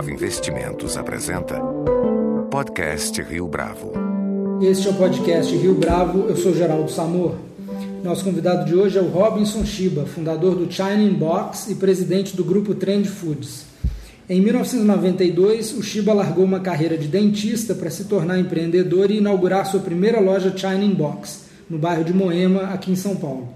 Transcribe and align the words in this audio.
Bravo 0.00 0.14
Investimentos 0.14 0.96
apresenta 0.96 1.60
Podcast 2.50 3.20
Rio 3.20 3.46
Bravo. 3.46 3.92
Este 4.62 4.88
é 4.88 4.90
o 4.90 4.94
podcast 4.94 5.54
Rio 5.54 5.74
Bravo, 5.74 6.20
eu 6.26 6.36
sou 6.38 6.54
Geraldo 6.54 6.90
Samor. 6.90 7.34
Nosso 8.02 8.24
convidado 8.24 8.64
de 8.64 8.74
hoje 8.74 8.96
é 8.96 9.02
o 9.02 9.08
Robinson 9.08 9.62
Shiba, 9.62 10.06
fundador 10.06 10.54
do 10.54 10.72
China 10.72 11.02
in 11.02 11.12
Box 11.12 11.70
e 11.70 11.74
presidente 11.74 12.34
do 12.34 12.42
grupo 12.42 12.74
Trend 12.74 13.06
Foods. 13.08 13.66
Em 14.26 14.40
1992, 14.40 15.76
o 15.76 15.82
Shiba 15.82 16.14
largou 16.14 16.46
uma 16.46 16.60
carreira 16.60 16.96
de 16.96 17.06
dentista 17.06 17.74
para 17.74 17.90
se 17.90 18.04
tornar 18.04 18.38
empreendedor 18.38 19.10
e 19.10 19.18
inaugurar 19.18 19.66
sua 19.66 19.80
primeira 19.80 20.18
loja 20.18 20.56
China 20.56 20.82
in 20.82 20.94
Box, 20.94 21.42
no 21.68 21.76
bairro 21.76 22.04
de 22.04 22.14
Moema, 22.14 22.62
aqui 22.72 22.90
em 22.90 22.96
São 22.96 23.16
Paulo. 23.16 23.50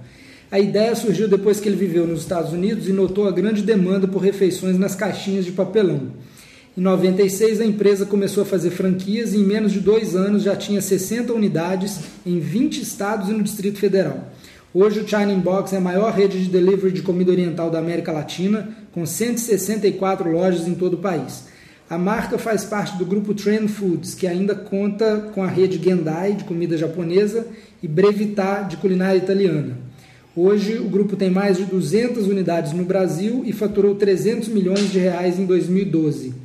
A 0.51 0.61
ideia 0.61 0.95
surgiu 0.95 1.27
depois 1.27 1.59
que 1.59 1.71
ele 1.71 1.77
viveu 1.77 2.07
nos 2.07 2.21
Estados 2.21 2.53
Unidos 2.53 2.87
e 2.87 2.93
notou 2.93 3.27
a 3.27 3.33
grande 3.33 3.63
demanda 3.63 4.07
por 4.07 4.19
refeições 4.19 4.79
nas 4.79 4.95
caixinhas 4.95 5.47
de 5.47 5.53
papelão. 5.53 6.13
Em 6.77 6.81
96, 6.81 7.61
a 7.61 7.65
empresa 7.65 8.05
começou 8.05 8.43
a 8.43 8.47
fazer 8.47 8.71
franquias 8.71 9.33
e 9.33 9.37
em 9.37 9.45
menos 9.45 9.71
de 9.71 9.79
dois 9.79 10.17
anos 10.17 10.43
já 10.43 10.57
tinha 10.57 10.81
60 10.81 11.33
unidades 11.33 12.01
em 12.27 12.41
20 12.41 12.83
estados 12.83 13.29
e 13.29 13.33
no 13.33 13.45
Distrito 13.45 13.79
Federal. 13.79 14.33
Hoje, 14.75 14.99
o 14.99 15.07
China 15.07 15.37
Box 15.37 15.73
é 15.73 15.79
a 15.79 15.81
maior 15.81 16.13
rede 16.13 16.43
de 16.43 16.51
delivery 16.51 16.91
de 16.91 17.03
comida 17.03 17.31
oriental 17.31 17.71
da 17.71 17.79
América 17.79 18.11
Latina, 18.11 18.71
com 18.91 19.07
164 19.07 20.29
lojas 20.29 20.67
em 20.67 20.75
todo 20.75 20.95
o 20.95 20.99
país. 20.99 21.45
A 21.89 21.97
marca 21.97 22.39
faz 22.39 22.65
parte 22.65 22.99
do 22.99 23.07
grupo 23.07 23.35
Trend 23.35 23.69
Foods, 23.69 24.13
que 24.13 24.27
ainda 24.27 24.57
conta 24.57 25.31
com 25.33 25.45
a 25.45 25.47
rede 25.47 25.81
Gendai, 25.81 26.33
de 26.33 26.43
comida 26.43 26.77
japonesa, 26.77 27.47
e 27.81 27.87
Brevità, 27.87 28.63
de 28.63 28.79
culinária 28.79 29.19
italiana. 29.19 29.79
Hoje, 30.35 30.79
o 30.79 30.89
grupo 30.89 31.15
tem 31.15 31.31
mais 31.31 31.57
de 31.57 31.67
200 31.67 32.27
unidades 32.27 32.73
no 32.73 32.85
Brasil 32.85 33.45
e 33.47 33.53
faturou 33.53 33.95
300 33.95 34.49
milhões 34.49 34.91
de 34.91 34.99
reais 34.99 35.39
em 35.39 35.47
2012. 35.47 36.43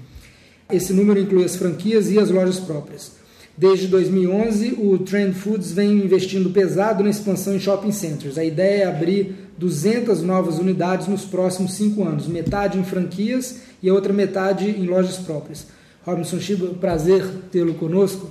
Esse 0.71 0.93
número 0.93 1.19
inclui 1.19 1.43
as 1.43 1.55
franquias 1.55 2.11
e 2.11 2.19
as 2.19 2.29
lojas 2.29 2.59
próprias. 2.59 3.13
Desde 3.57 3.87
2011, 3.87 4.77
o 4.77 4.99
Trend 4.99 5.33
Foods 5.33 5.71
vem 5.71 5.93
investindo 5.93 6.51
pesado 6.51 7.03
na 7.03 7.09
expansão 7.09 7.55
em 7.55 7.59
shopping 7.59 7.91
centers. 7.91 8.37
A 8.37 8.45
ideia 8.45 8.83
é 8.83 8.87
abrir 8.87 9.35
200 9.57 10.21
novas 10.21 10.59
unidades 10.59 11.07
nos 11.07 11.25
próximos 11.25 11.73
cinco 11.73 12.03
anos, 12.03 12.27
metade 12.27 12.77
em 12.77 12.83
franquias 12.83 13.61
e 13.81 13.89
a 13.89 13.93
outra 13.93 14.13
metade 14.13 14.69
em 14.69 14.85
lojas 14.85 15.17
próprias. 15.17 15.67
Robinson 16.05 16.39
Shiba, 16.39 16.67
prazer 16.75 17.25
tê-lo 17.51 17.73
conosco. 17.73 18.29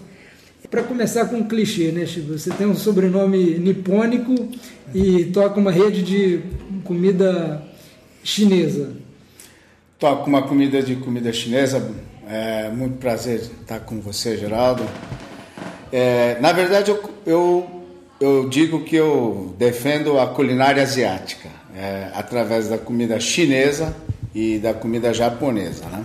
Para 0.71 0.83
começar 0.85 1.27
com 1.27 1.37
um 1.37 1.45
clichê, 1.49 1.91
né, 1.91 2.07
Shiba? 2.07 2.39
Você 2.39 2.51
tem 2.51 2.67
um 2.67 2.77
sobrenome 2.77 3.59
nipônico 3.59 4.49
e 4.95 5.25
toca 5.27 5.59
uma 5.59 5.73
rede 5.73 6.03
de 6.03 6.41
comida 6.85 7.63
chinesa. 8.23 8.93
Toco 9.99 10.29
uma 10.29 10.43
comida 10.43 10.81
de 10.81 10.97
comida 10.97 11.33
chinesa. 11.33 12.08
É 12.31 12.69
muito 12.69 12.99
prazer 12.99 13.41
estar 13.41 13.81
com 13.81 14.03
você, 14.03 14.37
Geraldo. 14.37 14.85
É, 15.91 16.37
na 16.43 16.53
verdade, 16.53 16.91
eu, 16.91 17.03
eu, 17.25 17.71
eu, 18.21 18.49
digo 18.51 18.85
que 18.85 18.97
eu 18.97 19.55
defendo 19.57 20.21
a 20.21 20.27
culinária 20.27 20.83
asiática 20.83 21.49
é, 21.75 22.11
através 22.13 22.69
da 22.69 22.77
comida 22.77 23.19
chinesa 23.19 23.97
e 24.35 24.59
da 24.59 24.75
comida 24.75 25.15
japonesa, 25.15 25.87
né? 25.87 26.05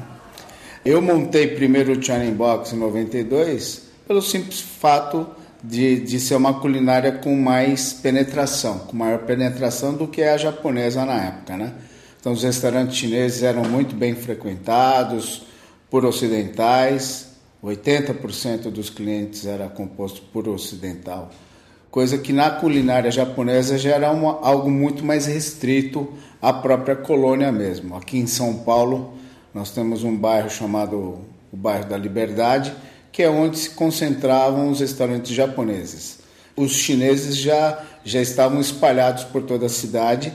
Eu 0.86 1.02
montei 1.02 1.46
primeiro 1.46 1.92
o 1.92 2.02
China 2.02 2.32
Box 2.32 2.72
em 2.72 2.78
92 2.78 3.82
pelo 4.08 4.22
simples 4.22 4.62
fato 4.62 5.28
de, 5.62 6.00
de 6.00 6.22
ser 6.22 6.36
uma 6.36 6.54
culinária 6.54 7.12
com 7.12 7.36
mais 7.36 7.92
penetração, 7.92 8.80
com 8.80 8.96
maior 8.96 9.20
penetração 9.20 9.94
do 9.94 10.08
que 10.08 10.24
a 10.24 10.38
japonesa 10.38 11.04
na 11.04 11.22
época, 11.22 11.58
né? 11.58 11.74
Então 12.18 12.32
os 12.32 12.44
restaurantes 12.44 12.96
chineses 12.96 13.44
eram 13.44 13.64
muito 13.64 13.94
bem 13.94 14.16
frequentados 14.16 15.52
por 15.94 16.06
ocidentais, 16.06 17.28
80% 17.64 18.72
dos 18.72 18.90
clientes 18.90 19.46
era 19.46 19.68
composto 19.68 20.24
por 20.34 20.48
ocidental, 20.50 21.30
coisa 21.92 22.18
que 22.18 22.34
na 22.34 22.50
culinária 22.50 23.12
japonesa 23.12 23.78
já 23.78 23.92
era 23.92 24.12
uma, 24.12 24.40
algo 24.42 24.72
muito 24.72 25.06
mais 25.06 25.28
restrito 25.28 26.12
à 26.42 26.52
própria 26.52 26.96
colônia 26.96 27.52
mesmo. 27.52 27.96
Aqui 27.96 28.18
em 28.18 28.26
São 28.26 28.56
Paulo 28.56 29.14
nós 29.54 29.70
temos 29.70 30.04
um 30.04 30.18
bairro 30.18 30.50
chamado 30.50 31.20
o 31.52 31.56
bairro 31.56 31.88
da 31.88 31.96
Liberdade, 31.96 32.74
que 33.12 33.22
é 33.22 33.30
onde 33.30 33.60
se 33.60 33.70
concentravam 33.70 34.72
os 34.72 34.80
restaurantes 34.80 35.32
japoneses. 35.32 36.18
Os 36.58 36.72
chineses 36.72 37.38
já, 37.38 37.84
já 38.04 38.20
estavam 38.20 38.60
espalhados 38.60 39.26
por 39.26 39.44
toda 39.44 39.68
a 39.68 39.70
cidade, 39.70 40.34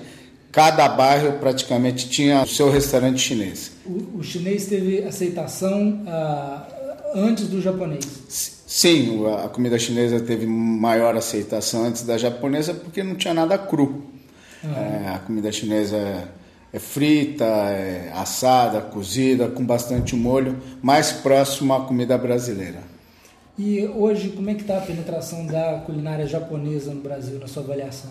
cada 0.50 0.88
bairro 0.88 1.38
praticamente 1.38 2.08
tinha 2.08 2.42
o 2.42 2.46
seu 2.46 2.70
restaurante 2.70 3.18
chinês. 3.20 3.72
O, 3.84 4.18
o 4.18 4.22
chinês 4.22 4.66
teve 4.66 5.04
aceitação 5.04 6.04
uh, 6.06 6.78
antes 7.14 7.48
do 7.48 7.60
japonês? 7.60 8.04
Sim, 8.66 9.24
a 9.26 9.48
comida 9.48 9.78
chinesa 9.78 10.20
teve 10.20 10.46
maior 10.46 11.16
aceitação 11.16 11.84
antes 11.84 12.02
da 12.02 12.18
japonesa 12.18 12.74
porque 12.74 13.02
não 13.02 13.14
tinha 13.14 13.32
nada 13.32 13.56
cru. 13.56 14.04
Uhum. 14.62 14.72
É, 14.74 15.14
a 15.14 15.18
comida 15.20 15.50
chinesa 15.50 16.28
é 16.72 16.78
frita, 16.78 17.44
é 17.44 18.12
assada, 18.14 18.80
cozida, 18.80 19.48
com 19.48 19.64
bastante 19.64 20.14
molho, 20.14 20.56
mais 20.82 21.12
próximo 21.12 21.72
à 21.72 21.80
comida 21.86 22.18
brasileira. 22.18 22.82
E 23.58 23.84
hoje, 23.86 24.28
como 24.30 24.50
é 24.50 24.54
que 24.54 24.60
está 24.60 24.78
a 24.78 24.80
penetração 24.82 25.46
da 25.46 25.82
culinária 25.84 26.26
japonesa 26.26 26.92
no 26.92 27.00
Brasil, 27.00 27.38
na 27.38 27.48
sua 27.48 27.62
avaliação? 27.62 28.10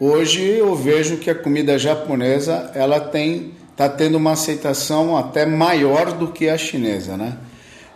Hoje 0.00 0.44
eu 0.44 0.76
vejo 0.76 1.16
que 1.16 1.28
a 1.28 1.34
comida 1.34 1.76
japonesa 1.76 2.70
ela 2.72 3.00
tem 3.00 3.50
está 3.72 3.88
tendo 3.88 4.16
uma 4.16 4.32
aceitação 4.32 5.16
até 5.16 5.44
maior 5.44 6.12
do 6.12 6.28
que 6.28 6.48
a 6.48 6.56
chinesa, 6.56 7.16
né? 7.16 7.36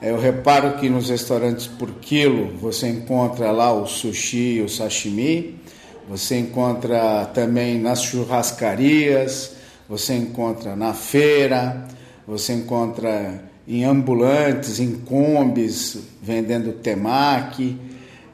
Eu 0.01 0.19
reparo 0.19 0.79
que 0.79 0.89
nos 0.89 1.11
restaurantes 1.11 1.69
por 1.69 1.93
quilo 2.01 2.57
você 2.59 2.89
encontra 2.89 3.53
lá 3.53 3.73
o 3.73 3.87
sushi, 3.87 4.61
o 4.61 4.69
sashimi, 4.69 5.61
você 6.09 6.39
encontra 6.39 7.25
também 7.27 7.79
nas 7.79 8.03
churrascarias, 8.03 9.53
você 9.89 10.15
encontra 10.15 10.75
na 10.75 10.95
feira, 10.95 11.87
você 12.27 12.53
encontra 12.53 13.45
em 13.67 13.85
ambulantes, 13.85 14.81
em 14.81 14.97
combis, 14.97 15.99
vendendo 16.21 16.73
temaki. 16.73 17.79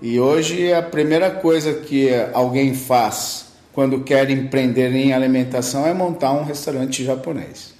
E 0.00 0.18
hoje 0.18 0.72
a 0.72 0.80
primeira 0.80 1.30
coisa 1.30 1.74
que 1.74 2.08
alguém 2.32 2.72
faz 2.72 3.47
quando 3.78 4.00
quer 4.00 4.28
empreender 4.28 4.92
em 4.92 5.12
alimentação 5.12 5.86
é 5.86 5.94
montar 5.94 6.32
um 6.32 6.42
restaurante 6.42 7.04
japonês. 7.04 7.72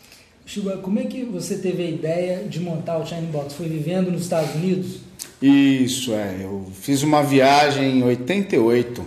Shiba, 0.46 0.76
como 0.76 1.00
é 1.00 1.02
que 1.02 1.24
você 1.24 1.58
teve 1.58 1.82
a 1.82 1.90
ideia 1.90 2.44
de 2.44 2.60
montar 2.60 2.98
o 2.98 3.04
China 3.04 3.26
Box? 3.32 3.54
Foi 3.54 3.68
vivendo 3.68 4.08
nos 4.08 4.22
Estados 4.22 4.54
Unidos? 4.54 5.00
Isso, 5.42 6.14
é. 6.14 6.36
Eu 6.44 6.68
fiz 6.72 7.02
uma 7.02 7.20
viagem 7.24 7.98
em 7.98 8.04
88, 8.04 9.04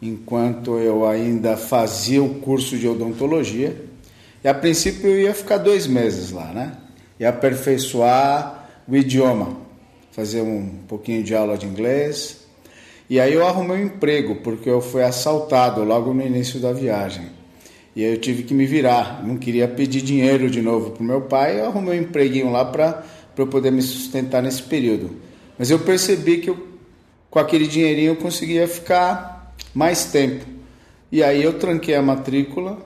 enquanto 0.00 0.78
eu 0.78 1.06
ainda 1.06 1.58
fazia 1.58 2.22
o 2.22 2.36
curso 2.36 2.78
de 2.78 2.88
odontologia. 2.88 3.84
E 4.42 4.48
a 4.48 4.54
princípio 4.54 5.10
eu 5.10 5.20
ia 5.20 5.34
ficar 5.34 5.58
dois 5.58 5.86
meses 5.86 6.30
lá, 6.30 6.54
né? 6.54 6.78
E 7.20 7.26
aperfeiçoar 7.26 8.66
o 8.88 8.96
idioma, 8.96 9.58
fazer 10.10 10.40
um 10.40 10.70
pouquinho 10.88 11.22
de 11.22 11.34
aula 11.34 11.58
de 11.58 11.66
inglês. 11.66 12.43
E 13.08 13.20
aí 13.20 13.34
eu 13.34 13.46
arrumei 13.46 13.82
um 13.82 13.86
emprego, 13.86 14.36
porque 14.36 14.68
eu 14.68 14.80
fui 14.80 15.02
assaltado 15.02 15.84
logo 15.84 16.14
no 16.14 16.22
início 16.22 16.58
da 16.58 16.72
viagem. 16.72 17.26
E 17.94 18.04
aí 18.04 18.12
eu 18.12 18.18
tive 18.18 18.42
que 18.42 18.54
me 18.54 18.66
virar. 18.66 19.22
Não 19.24 19.36
queria 19.36 19.68
pedir 19.68 20.00
dinheiro 20.00 20.50
de 20.50 20.62
novo 20.62 20.90
para 20.90 21.04
meu 21.04 21.20
pai, 21.20 21.60
eu 21.60 21.66
arrumei 21.66 21.98
um 21.98 22.02
empreguinho 22.02 22.50
lá 22.50 22.64
para 22.64 23.04
eu 23.36 23.46
poder 23.46 23.70
me 23.70 23.82
sustentar 23.82 24.42
nesse 24.42 24.62
período. 24.62 25.10
Mas 25.58 25.70
eu 25.70 25.78
percebi 25.78 26.38
que 26.38 26.50
eu, 26.50 26.68
com 27.30 27.38
aquele 27.38 27.66
dinheirinho 27.66 28.12
eu 28.12 28.16
conseguia 28.16 28.66
ficar 28.66 29.54
mais 29.74 30.06
tempo. 30.06 30.44
E 31.12 31.22
aí 31.22 31.42
eu 31.42 31.58
tranquei 31.58 31.94
a 31.94 32.02
matrícula 32.02 32.78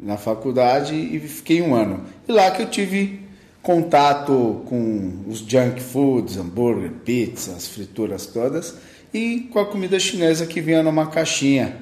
na 0.00 0.16
faculdade 0.16 0.94
e 0.94 1.20
fiquei 1.20 1.60
um 1.60 1.74
ano. 1.74 2.00
E 2.26 2.32
lá 2.32 2.50
que 2.50 2.62
eu 2.62 2.70
tive 2.70 3.20
contato 3.62 4.62
com 4.66 5.24
os 5.28 5.38
junk 5.40 5.80
foods, 5.80 6.36
hambúrguer, 6.36 6.90
pizza, 7.04 7.52
as 7.52 7.68
frituras 7.68 8.26
todas, 8.26 8.76
e 9.12 9.48
com 9.50 9.58
a 9.58 9.66
comida 9.66 9.98
chinesa 9.98 10.46
que 10.46 10.60
vinha 10.60 10.82
numa 10.82 11.06
caixinha. 11.06 11.76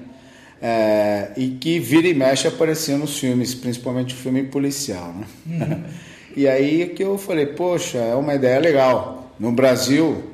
É, 0.60 1.30
e 1.36 1.50
que 1.50 1.78
vira 1.78 2.08
e 2.08 2.14
mexe 2.14 2.48
aparecia 2.48 2.98
nos 2.98 3.16
filmes, 3.16 3.54
principalmente 3.54 4.14
o 4.14 4.16
filme 4.16 4.42
policial. 4.42 5.14
Né? 5.14 5.26
Uhum. 5.46 5.84
e 6.36 6.48
aí 6.48 6.88
que 6.88 7.02
eu 7.02 7.16
falei, 7.16 7.46
poxa, 7.46 7.98
é 7.98 8.14
uma 8.14 8.34
ideia 8.34 8.58
legal. 8.58 9.32
No 9.38 9.52
Brasil, 9.52 10.25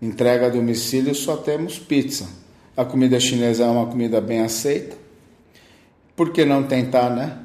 entrega 0.00 0.46
a 0.46 0.50
domicílio 0.50 1.14
só 1.14 1.36
temos 1.36 1.78
pizza. 1.78 2.28
A 2.76 2.84
comida 2.84 3.18
chinesa 3.18 3.64
é 3.64 3.66
uma 3.66 3.86
comida 3.86 4.20
bem 4.20 4.40
aceita 4.40 5.02
por 6.16 6.30
que 6.30 6.44
não 6.44 6.62
tentar, 6.64 7.10
né? 7.10 7.38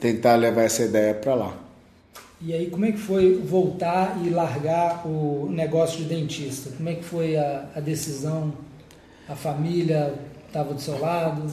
Tentar 0.00 0.36
levar 0.36 0.62
essa 0.62 0.84
ideia 0.84 1.14
para 1.14 1.34
lá. 1.34 1.54
E 2.40 2.54
aí, 2.54 2.70
como 2.70 2.84
é 2.84 2.92
que 2.92 2.98
foi 2.98 3.34
voltar 3.34 4.16
e 4.24 4.30
largar 4.30 5.04
o 5.04 5.48
negócio 5.50 5.98
de 5.98 6.04
dentista? 6.04 6.70
Como 6.76 6.88
é 6.88 6.94
que 6.94 7.02
foi 7.02 7.36
a, 7.36 7.68
a 7.74 7.80
decisão? 7.80 8.52
A 9.28 9.34
família 9.34 10.14
estava 10.46 10.72
do 10.72 10.80
seu 10.80 11.00
lado? 11.00 11.52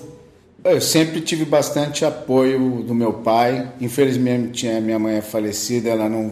Eu 0.63 0.79
sempre 0.79 1.21
tive 1.21 1.43
bastante 1.43 2.05
apoio 2.05 2.83
do 2.83 2.93
meu 2.93 3.13
pai. 3.13 3.71
Infelizmente, 3.81 4.67
minha 4.79 4.99
mãe 4.99 5.15
é 5.15 5.21
falecida, 5.21 5.89
ela 5.89 6.07
não 6.07 6.31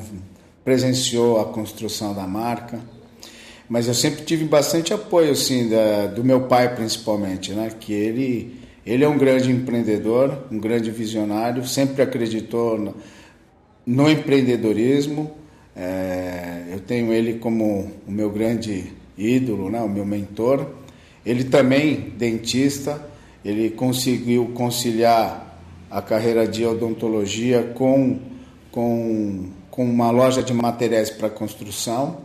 presenciou 0.64 1.42
a 1.42 1.46
construção 1.46 2.14
da 2.14 2.28
marca. 2.28 2.80
Mas 3.68 3.88
eu 3.88 3.96
sempre 3.96 4.24
tive 4.24 4.46
bastante 4.46 4.94
apoio, 4.94 5.32
assim, 5.32 5.68
da, 5.68 6.06
do 6.06 6.24
meu 6.24 6.42
pai, 6.42 6.76
principalmente, 6.76 7.54
né? 7.54 7.72
Que 7.80 7.92
ele, 7.92 8.60
ele 8.86 9.04
é 9.04 9.08
um 9.08 9.18
grande 9.18 9.50
empreendedor, 9.50 10.46
um 10.52 10.60
grande 10.60 10.92
visionário, 10.92 11.66
sempre 11.66 12.04
acreditou 12.04 12.78
no, 12.78 12.96
no 13.86 14.10
empreendedorismo. 14.10 15.32
É, 15.76 16.66
eu 16.72 16.80
tenho 16.80 17.12
ele 17.12 17.36
como 17.40 17.92
o 18.08 18.12
meu 18.12 18.30
grande 18.30 18.92
ídolo, 19.18 19.70
né? 19.70 19.82
O 19.82 19.90
meu 19.90 20.06
mentor. 20.06 20.68
Ele 21.26 21.46
também, 21.46 22.14
dentista, 22.18 23.02
ele 23.44 23.70
conseguiu 23.70 24.52
conciliar 24.54 25.60
a 25.90 26.02
carreira 26.02 26.48
de 26.48 26.66
odontologia 26.66 27.72
com, 27.76 28.20
com, 28.72 29.50
com 29.70 29.86
uma 29.86 30.12
loja 30.12 30.42
de 30.42 30.54
materiais 30.54 31.10
para 31.10 31.30
construção. 31.30 32.22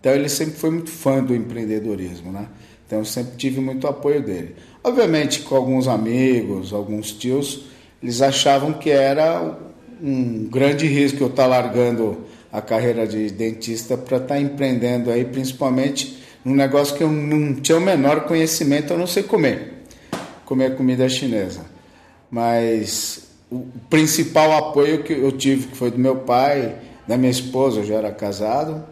Então 0.00 0.12
ele 0.12 0.28
sempre 0.28 0.54
foi 0.54 0.70
muito 0.70 0.90
fã 0.90 1.22
do 1.22 1.34
empreendedorismo, 1.34 2.32
né? 2.32 2.48
Então 2.86 3.00
eu 3.00 3.04
sempre 3.04 3.36
tive 3.36 3.60
muito 3.60 3.86
apoio 3.86 4.22
dele. 4.22 4.56
Obviamente 4.82 5.42
com 5.42 5.54
alguns 5.54 5.86
amigos, 5.86 6.72
alguns 6.72 7.12
tios, 7.12 7.66
eles 8.02 8.22
achavam 8.22 8.72
que 8.72 8.90
era 8.90 9.56
um 10.02 10.44
grande 10.44 10.86
risco 10.86 11.22
eu 11.22 11.28
estar 11.28 11.46
largando 11.46 12.24
a 12.52 12.60
carreira 12.60 13.06
de 13.06 13.30
dentista 13.30 13.96
para 13.96 14.16
estar 14.16 14.34
tá 14.34 14.40
empreendendo 14.40 15.10
aí, 15.10 15.24
principalmente 15.24 16.18
num 16.44 16.54
negócio 16.54 16.96
que 16.96 17.02
eu 17.02 17.10
não 17.10 17.54
tinha 17.54 17.78
o 17.78 17.80
menor 17.80 18.22
conhecimento, 18.24 18.92
eu 18.92 18.98
não 18.98 19.06
sei 19.06 19.22
comer 19.22 19.80
comer 20.50 20.74
comida 20.74 21.08
chinesa. 21.08 21.64
Mas 22.28 23.28
o 23.48 23.68
principal 23.88 24.50
apoio 24.50 25.04
que 25.04 25.12
eu 25.12 25.30
tive 25.30 25.68
que 25.68 25.76
foi 25.76 25.92
do 25.92 25.98
meu 25.98 26.16
pai, 26.16 26.76
da 27.06 27.16
minha 27.16 27.30
esposa, 27.30 27.78
eu 27.78 27.84
já 27.84 27.94
era 27.94 28.10
casado, 28.10 28.84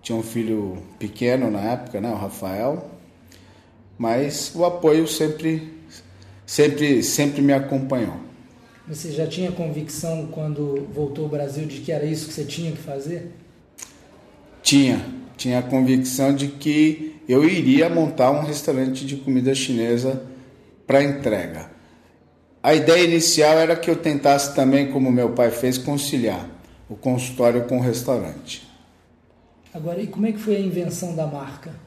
tinha 0.00 0.16
um 0.16 0.22
filho 0.22 0.78
pequeno 0.98 1.50
na 1.50 1.60
época, 1.60 2.00
né, 2.00 2.10
o 2.10 2.14
Rafael. 2.14 2.90
Mas 3.98 4.52
o 4.54 4.64
apoio 4.64 5.06
sempre 5.06 5.70
sempre 6.46 7.02
sempre 7.02 7.42
me 7.42 7.52
acompanhou. 7.52 8.25
Você 8.88 9.10
já 9.10 9.26
tinha 9.26 9.50
convicção 9.50 10.28
quando 10.28 10.86
voltou 10.94 11.24
ao 11.24 11.30
Brasil 11.30 11.66
de 11.66 11.80
que 11.80 11.90
era 11.90 12.04
isso 12.04 12.28
que 12.28 12.34
você 12.34 12.44
tinha 12.44 12.70
que 12.70 12.78
fazer? 12.78 13.32
Tinha, 14.62 15.04
tinha 15.36 15.58
a 15.58 15.62
convicção 15.62 16.32
de 16.32 16.46
que 16.48 17.16
eu 17.28 17.44
iria 17.44 17.88
montar 17.88 18.30
um 18.30 18.44
restaurante 18.44 19.04
de 19.04 19.16
comida 19.16 19.52
chinesa 19.56 20.22
para 20.86 21.02
entrega. 21.02 21.68
A 22.62 22.74
ideia 22.74 23.04
inicial 23.04 23.58
era 23.58 23.74
que 23.74 23.90
eu 23.90 23.96
tentasse 23.96 24.54
também, 24.54 24.92
como 24.92 25.10
meu 25.10 25.30
pai 25.30 25.50
fez, 25.50 25.76
conciliar 25.76 26.48
o 26.88 26.94
consultório 26.94 27.64
com 27.64 27.78
o 27.78 27.82
restaurante. 27.82 28.68
Agora, 29.74 30.00
e 30.00 30.06
como 30.06 30.26
é 30.26 30.32
que 30.32 30.38
foi 30.38 30.56
a 30.56 30.60
invenção 30.60 31.14
da 31.16 31.26
marca? 31.26 31.85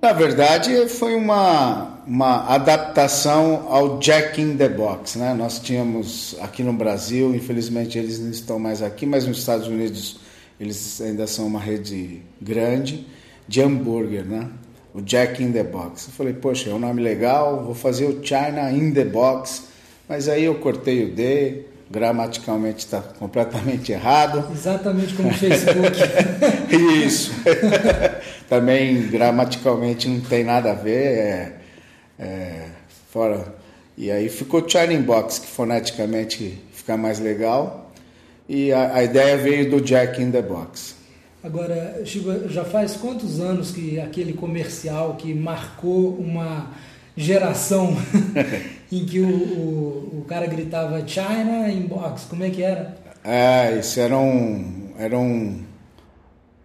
Na 0.00 0.12
verdade, 0.12 0.88
foi 0.88 1.14
uma, 1.14 2.00
uma 2.06 2.46
adaptação 2.54 3.66
ao 3.68 3.98
Jack 3.98 4.40
in 4.40 4.56
the 4.56 4.68
Box. 4.68 5.18
Né? 5.18 5.34
Nós 5.34 5.58
tínhamos 5.58 6.36
aqui 6.40 6.62
no 6.62 6.72
Brasil, 6.72 7.34
infelizmente 7.34 7.98
eles 7.98 8.18
não 8.18 8.30
estão 8.30 8.58
mais 8.58 8.82
aqui, 8.82 9.04
mas 9.04 9.26
nos 9.26 9.38
Estados 9.38 9.66
Unidos 9.66 10.18
eles 10.58 11.00
ainda 11.00 11.26
são 11.26 11.46
uma 11.46 11.60
rede 11.60 12.22
grande 12.40 13.06
de 13.46 13.60
hambúrguer. 13.60 14.24
Né? 14.24 14.48
o 14.94 15.00
Jack 15.00 15.42
in 15.42 15.52
the 15.52 15.62
Box. 15.62 16.08
Eu 16.08 16.14
falei, 16.14 16.32
poxa, 16.32 16.70
é 16.70 16.74
um 16.74 16.78
nome 16.78 17.02
legal, 17.02 17.64
vou 17.64 17.74
fazer 17.74 18.06
o 18.06 18.24
China 18.24 18.70
in 18.70 18.92
the 18.92 19.04
Box, 19.04 19.64
mas 20.08 20.28
aí 20.28 20.44
eu 20.44 20.56
cortei 20.56 21.04
o 21.04 21.14
D, 21.14 21.66
gramaticalmente 21.90 22.80
está 22.80 23.00
completamente 23.00 23.92
errado. 23.92 24.44
Exatamente 24.52 25.14
como 25.14 25.28
o 25.28 25.34
Facebook. 25.34 25.96
Isso. 27.04 27.32
Também 28.50 29.06
gramaticalmente 29.06 30.08
não 30.08 30.20
tem 30.20 30.42
nada 30.42 30.72
a 30.72 30.74
ver, 30.74 31.06
é, 31.06 31.52
é, 32.18 32.66
fora. 33.12 33.54
E 33.96 34.10
aí 34.10 34.28
ficou 34.28 34.68
China 34.68 34.92
in 34.92 35.02
Box, 35.02 35.38
que 35.38 35.46
foneticamente 35.46 36.58
fica 36.72 36.96
mais 36.96 37.20
legal. 37.20 37.92
E 38.48 38.72
a, 38.72 38.96
a 38.96 39.04
ideia 39.04 39.38
veio 39.38 39.70
do 39.70 39.80
Jack 39.80 40.20
in 40.20 40.32
the 40.32 40.42
Box. 40.42 40.96
Agora, 41.44 42.02
Chico, 42.04 42.48
já 42.48 42.64
faz 42.64 42.96
quantos 42.96 43.38
anos 43.38 43.70
que 43.70 44.00
aquele 44.00 44.32
comercial 44.32 45.14
que 45.14 45.32
marcou 45.32 46.16
uma 46.16 46.72
geração 47.16 47.96
em 48.90 49.06
que 49.06 49.20
o, 49.20 49.28
o, 49.28 50.18
o, 50.18 50.24
cara 50.26 50.46
gritava 50.46 51.06
China 51.06 51.70
Inbox, 51.70 52.24
como 52.28 52.42
é 52.42 52.50
que 52.50 52.64
era? 52.64 52.96
É, 53.22 53.78
isso 53.78 54.00
era 54.00 54.18
um, 54.18 54.92
era 54.98 55.16
um, 55.16 55.62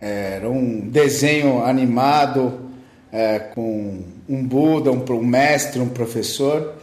era 0.08 0.48
um 0.48 0.82
desenho 0.82 1.66
animado 1.66 2.70
é, 3.12 3.40
com 3.40 4.04
um 4.30 4.46
Buda, 4.46 4.92
um, 4.92 5.04
um 5.10 5.26
mestre, 5.26 5.82
um 5.82 5.90
professor, 5.90 6.76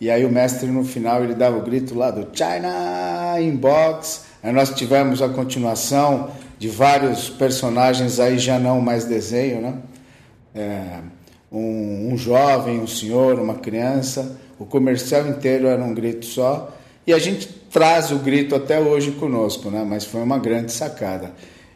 e 0.00 0.10
aí 0.10 0.24
o 0.24 0.30
mestre 0.30 0.66
no 0.70 0.82
final 0.82 1.22
ele 1.22 1.34
dava 1.34 1.58
o 1.58 1.60
grito 1.60 1.94
lá 1.94 2.10
do 2.10 2.26
China 2.34 3.38
Inbox, 3.38 4.24
aí 4.42 4.50
nós 4.50 4.70
tivemos 4.70 5.20
a 5.20 5.28
continuação 5.28 6.30
de 6.58 6.68
vários 6.68 7.28
personagens 7.28 8.18
aí 8.18 8.38
já 8.38 8.58
não 8.58 8.80
mais 8.80 9.04
desenho, 9.04 9.60
né? 9.60 9.74
É, 10.54 11.00
um, 11.52 12.12
um, 12.12 12.16
jovem, 12.16 12.80
um 12.80 12.86
senhor, 12.86 13.38
uma 13.38 13.56
criança, 13.56 14.38
o 14.58 14.64
comercial 14.64 15.26
inteiro 15.28 15.66
era 15.66 15.82
um 15.82 15.92
grito 15.92 16.24
só 16.24 16.74
e 17.06 17.12
a 17.12 17.18
gente 17.18 17.46
traz 17.70 18.10
o 18.10 18.18
grito 18.18 18.54
até 18.54 18.80
hoje 18.80 19.10
conosco, 19.12 19.70
né? 19.70 19.84
Mas 19.86 20.06
foi 20.06 20.22
uma 20.22 20.38
grande 20.38 20.72
sacada. 20.72 21.32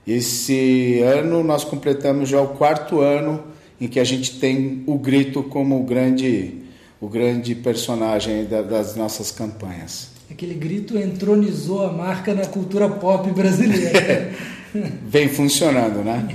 Esse 0.07 1.01
ano 1.01 1.43
nós 1.43 1.65
completamos 1.65 2.29
já 2.29 2.41
o 2.41 2.49
quarto 2.49 3.01
ano 3.01 3.43
em 3.81 3.89
que 3.89 3.99
a 3.99 4.05
gente 4.05 4.39
tem 4.39 4.83
o 4.87 4.99
grito 4.99 5.43
como 5.43 5.81
o 5.81 5.85
grande, 5.85 6.63
o 7.01 7.09
grande 7.09 7.55
personagem 7.55 8.45
das 8.45 8.95
nossas 8.97 9.31
campanhas. 9.31 10.11
Aquele 10.31 10.55
grito 10.55 10.99
entronizou 10.99 11.87
a 11.87 11.93
marca 11.93 12.35
na 12.35 12.47
cultura 12.47 12.89
pop 12.89 13.31
brasileira. 13.31 14.31
Vem 15.07 15.29
funcionando, 15.29 16.03
né? 16.05 16.27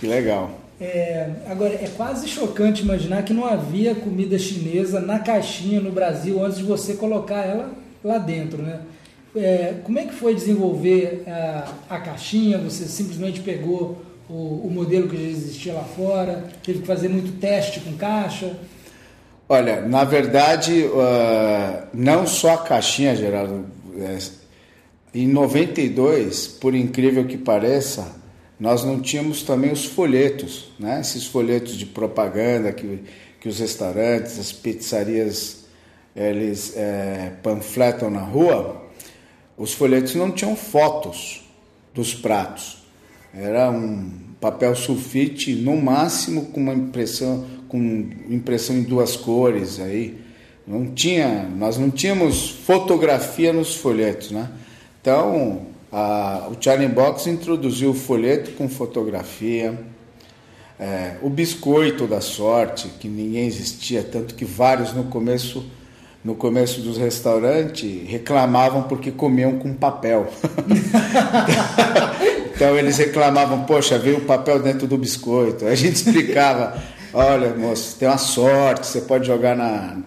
Que 0.00 0.06
legal. 0.06 0.62
É, 0.80 1.28
agora, 1.46 1.74
é 1.74 1.88
quase 1.96 2.26
chocante 2.26 2.82
imaginar 2.82 3.22
que 3.22 3.32
não 3.32 3.46
havia 3.46 3.94
comida 3.94 4.38
chinesa 4.38 5.00
na 5.00 5.18
caixinha 5.18 5.80
no 5.80 5.92
Brasil 5.92 6.44
antes 6.44 6.58
de 6.58 6.64
você 6.64 6.94
colocar 6.94 7.46
ela 7.46 7.70
lá 8.02 8.18
dentro, 8.18 8.62
né? 8.62 8.80
É, 9.34 9.76
como 9.82 9.98
é 9.98 10.04
que 10.04 10.14
foi 10.14 10.34
desenvolver 10.34 11.24
a, 11.26 11.72
a 11.88 12.00
caixinha? 12.00 12.58
Você 12.58 12.84
simplesmente 12.84 13.40
pegou 13.40 14.02
o, 14.28 14.66
o, 14.66 14.70
modelo 14.70 15.08
que 15.08 15.16
já 15.16 15.22
existia 15.22 15.72
lá 15.72 15.84
fora? 15.84 16.44
Teve 16.62 16.80
que 16.80 16.86
fazer 16.86 17.08
muito 17.08 17.40
teste 17.40 17.80
com 17.80 17.96
caixa? 17.96 18.54
Olha, 19.48 19.80
na 19.80 20.04
verdade, 20.04 20.84
uh, 20.84 21.86
não 21.94 22.26
só 22.26 22.54
a 22.54 22.58
caixinha, 22.58 23.16
Geraldo. 23.16 23.66
É, 23.98 24.18
em 25.14 25.26
92, 25.26 26.46
por 26.46 26.74
incrível 26.74 27.26
que 27.26 27.36
pareça, 27.36 28.14
nós 28.58 28.84
não 28.84 29.00
tínhamos 29.00 29.42
também 29.42 29.72
os 29.72 29.84
folhetos, 29.84 30.72
né? 30.78 31.00
esses 31.00 31.26
folhetos 31.26 31.76
de 31.76 31.84
propaganda 31.84 32.72
que, 32.72 33.02
que 33.40 33.48
os 33.48 33.58
restaurantes, 33.58 34.38
as 34.38 34.52
pizzarias, 34.52 35.64
eles 36.14 36.74
é, 36.76 37.32
panfletam 37.42 38.08
na 38.08 38.20
rua. 38.20 38.81
Os 39.56 39.72
folhetos 39.72 40.14
não 40.14 40.30
tinham 40.30 40.56
fotos 40.56 41.42
dos 41.94 42.14
pratos. 42.14 42.78
Era 43.34 43.70
um 43.70 44.10
papel 44.40 44.74
sulfite, 44.74 45.54
no 45.54 45.76
máximo 45.80 46.46
com 46.46 46.60
uma 46.60 46.74
impressão, 46.74 47.46
com 47.68 47.78
impressão 48.28 48.76
em 48.76 48.82
duas 48.82 49.16
cores 49.16 49.78
aí. 49.78 50.18
Não 50.66 50.86
tinha, 50.86 51.44
nós 51.44 51.78
não 51.78 51.90
tínhamos 51.90 52.50
fotografia 52.50 53.52
nos 53.52 53.76
folhetos, 53.76 54.30
né? 54.30 54.50
Então, 55.00 55.66
a, 55.90 56.48
o 56.50 56.62
Charlie 56.62 56.88
Box 56.88 57.26
introduziu 57.26 57.90
o 57.90 57.94
folheto 57.94 58.52
com 58.52 58.68
fotografia, 58.68 59.78
é, 60.78 61.16
o 61.20 61.28
biscoito 61.28 62.06
da 62.06 62.20
sorte, 62.20 62.88
que 63.00 63.08
ninguém 63.08 63.46
existia, 63.46 64.02
tanto 64.02 64.34
que 64.34 64.44
vários 64.44 64.92
no 64.92 65.04
começo, 65.04 65.64
no 66.24 66.36
começo 66.36 66.80
dos 66.80 66.96
restaurantes 66.96 68.08
reclamavam 68.08 68.84
porque 68.84 69.10
comiam 69.10 69.58
com 69.58 69.74
papel. 69.74 70.28
então 72.54 72.78
eles 72.78 72.96
reclamavam, 72.98 73.64
poxa, 73.64 73.98
veio 73.98 74.18
o 74.18 74.24
papel 74.24 74.60
dentro 74.60 74.86
do 74.86 74.96
biscoito. 74.96 75.66
A 75.66 75.74
gente 75.74 75.96
explicava, 75.96 76.80
olha 77.12 77.54
moço, 77.54 77.96
tem 77.98 78.06
uma 78.06 78.18
sorte, 78.18 78.86
você 78.86 79.00
pode 79.00 79.26
jogar 79.26 79.56
na, 79.56 79.98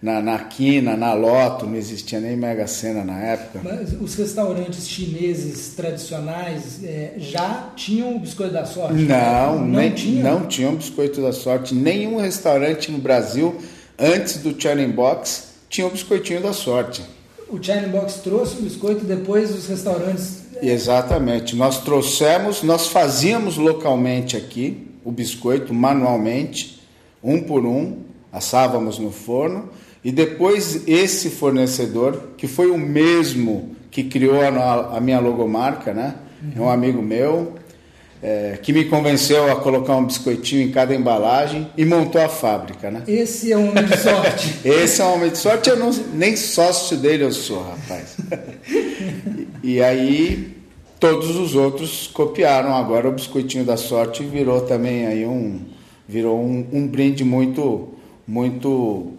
na, 0.00 0.22
na 0.22 0.38
quina, 0.38 0.96
na 0.96 1.12
loto, 1.12 1.66
não 1.66 1.74
existia 1.74 2.20
nem 2.20 2.36
Mega 2.36 2.68
Sena 2.68 3.02
na 3.02 3.18
época. 3.18 3.60
Mas 3.64 4.00
os 4.00 4.14
restaurantes 4.14 4.88
chineses 4.88 5.74
tradicionais 5.74 6.84
é, 6.84 7.14
já 7.16 7.70
tinham 7.74 8.14
o 8.14 8.20
biscoito 8.20 8.52
da 8.52 8.64
sorte? 8.64 8.94
Não, 9.02 9.58
não, 9.58 9.66
nem, 9.66 9.90
tinha? 9.90 10.22
não 10.22 10.46
tinham 10.46 10.76
biscoito 10.76 11.20
da 11.20 11.32
sorte. 11.32 11.74
Nenhum 11.74 12.20
restaurante 12.20 12.92
no 12.92 12.98
Brasil, 12.98 13.56
antes 13.98 14.36
do 14.36 14.54
Challenge 14.60 14.92
Box, 14.92 15.53
tinha 15.74 15.88
o 15.88 15.90
biscoitinho 15.90 16.40
da 16.40 16.52
sorte. 16.52 17.02
O 17.48 17.60
China 17.60 17.88
Box 17.88 18.20
trouxe 18.22 18.58
o 18.58 18.62
biscoito 18.62 19.04
depois 19.04 19.52
os 19.52 19.66
restaurantes. 19.66 20.44
Exatamente. 20.62 21.56
Nós 21.56 21.82
trouxemos, 21.82 22.62
nós 22.62 22.86
fazíamos 22.86 23.56
localmente 23.56 24.36
aqui 24.36 24.86
o 25.04 25.10
biscoito 25.10 25.74
manualmente, 25.74 26.80
um 27.20 27.42
por 27.42 27.66
um, 27.66 27.98
assávamos 28.32 29.00
no 29.00 29.10
forno 29.10 29.68
e 30.04 30.12
depois 30.12 30.86
esse 30.86 31.28
fornecedor, 31.28 32.28
que 32.36 32.46
foi 32.46 32.70
o 32.70 32.78
mesmo 32.78 33.74
que 33.90 34.04
criou 34.04 34.40
a, 34.42 34.96
a 34.96 35.00
minha 35.00 35.18
logomarca, 35.18 35.92
né? 35.92 36.14
É 36.54 36.60
um 36.60 36.68
amigo 36.68 37.02
meu, 37.02 37.54
é, 38.26 38.58
que 38.62 38.72
me 38.72 38.86
convenceu 38.86 39.52
a 39.52 39.56
colocar 39.56 39.94
um 39.96 40.06
biscoitinho 40.06 40.62
em 40.62 40.70
cada 40.70 40.94
embalagem 40.94 41.70
e 41.76 41.84
montou 41.84 42.18
a 42.18 42.28
fábrica, 42.28 42.90
né? 42.90 43.02
Esse 43.06 43.52
é 43.52 43.58
um 43.58 43.68
homem 43.68 43.84
de 43.84 43.98
sorte. 43.98 44.60
Esse 44.64 45.02
é 45.02 45.04
um 45.04 45.12
homem 45.12 45.30
de 45.30 45.36
sorte, 45.36 45.68
eu 45.68 45.76
não, 45.76 45.90
nem 46.14 46.34
sócio 46.34 46.96
dele 46.96 47.24
eu 47.24 47.32
sou, 47.32 47.62
rapaz. 47.62 48.16
e, 49.62 49.78
aí 49.82 50.56
todos 50.98 51.36
os 51.36 51.54
outros 51.54 52.06
copiaram. 52.06 52.74
Agora 52.74 53.10
o 53.10 53.12
biscoitinho 53.12 53.62
da 53.62 53.76
sorte 53.76 54.22
virou 54.22 54.62
também 54.62 55.06
aí 55.06 55.26
um 55.26 55.60
virou 56.08 56.40
um, 56.40 56.66
um 56.72 56.86
brinde 56.86 57.24
muito 57.24 57.90
muito 58.26 59.12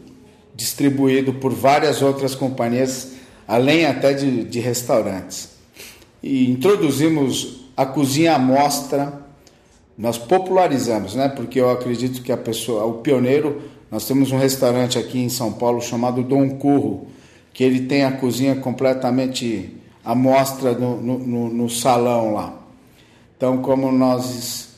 distribuído 0.55 1.33
por 1.33 1.53
várias 1.53 2.01
outras 2.01 2.33
companhias, 2.33 3.11
além 3.47 3.85
até 3.85 4.13
de, 4.13 4.45
de 4.45 4.59
restaurantes. 4.59 5.49
E 6.23 6.49
introduzimos 6.49 7.64
a 7.75 7.85
cozinha 7.85 8.35
à 8.35 8.39
mostra, 8.39 9.21
nós 9.97 10.17
popularizamos, 10.17 11.15
né? 11.15 11.29
Porque 11.29 11.59
eu 11.59 11.69
acredito 11.69 12.21
que 12.21 12.31
a 12.31 12.37
pessoa, 12.37 12.85
o 12.85 12.95
pioneiro, 12.95 13.61
nós 13.89 14.05
temos 14.05 14.31
um 14.31 14.37
restaurante 14.37 14.97
aqui 14.97 15.19
em 15.19 15.29
São 15.29 15.53
Paulo 15.53 15.81
chamado 15.81 16.23
Dom 16.23 16.49
Curro, 16.57 17.07
que 17.53 17.63
ele 17.63 17.81
tem 17.81 18.03
a 18.03 18.11
cozinha 18.11 18.55
completamente 18.55 19.75
à 20.03 20.13
mostra 20.13 20.73
no, 20.73 21.01
no, 21.01 21.49
no 21.49 21.69
salão 21.69 22.33
lá. 22.33 22.61
Então, 23.37 23.57
como 23.61 23.91
nós 23.91 24.75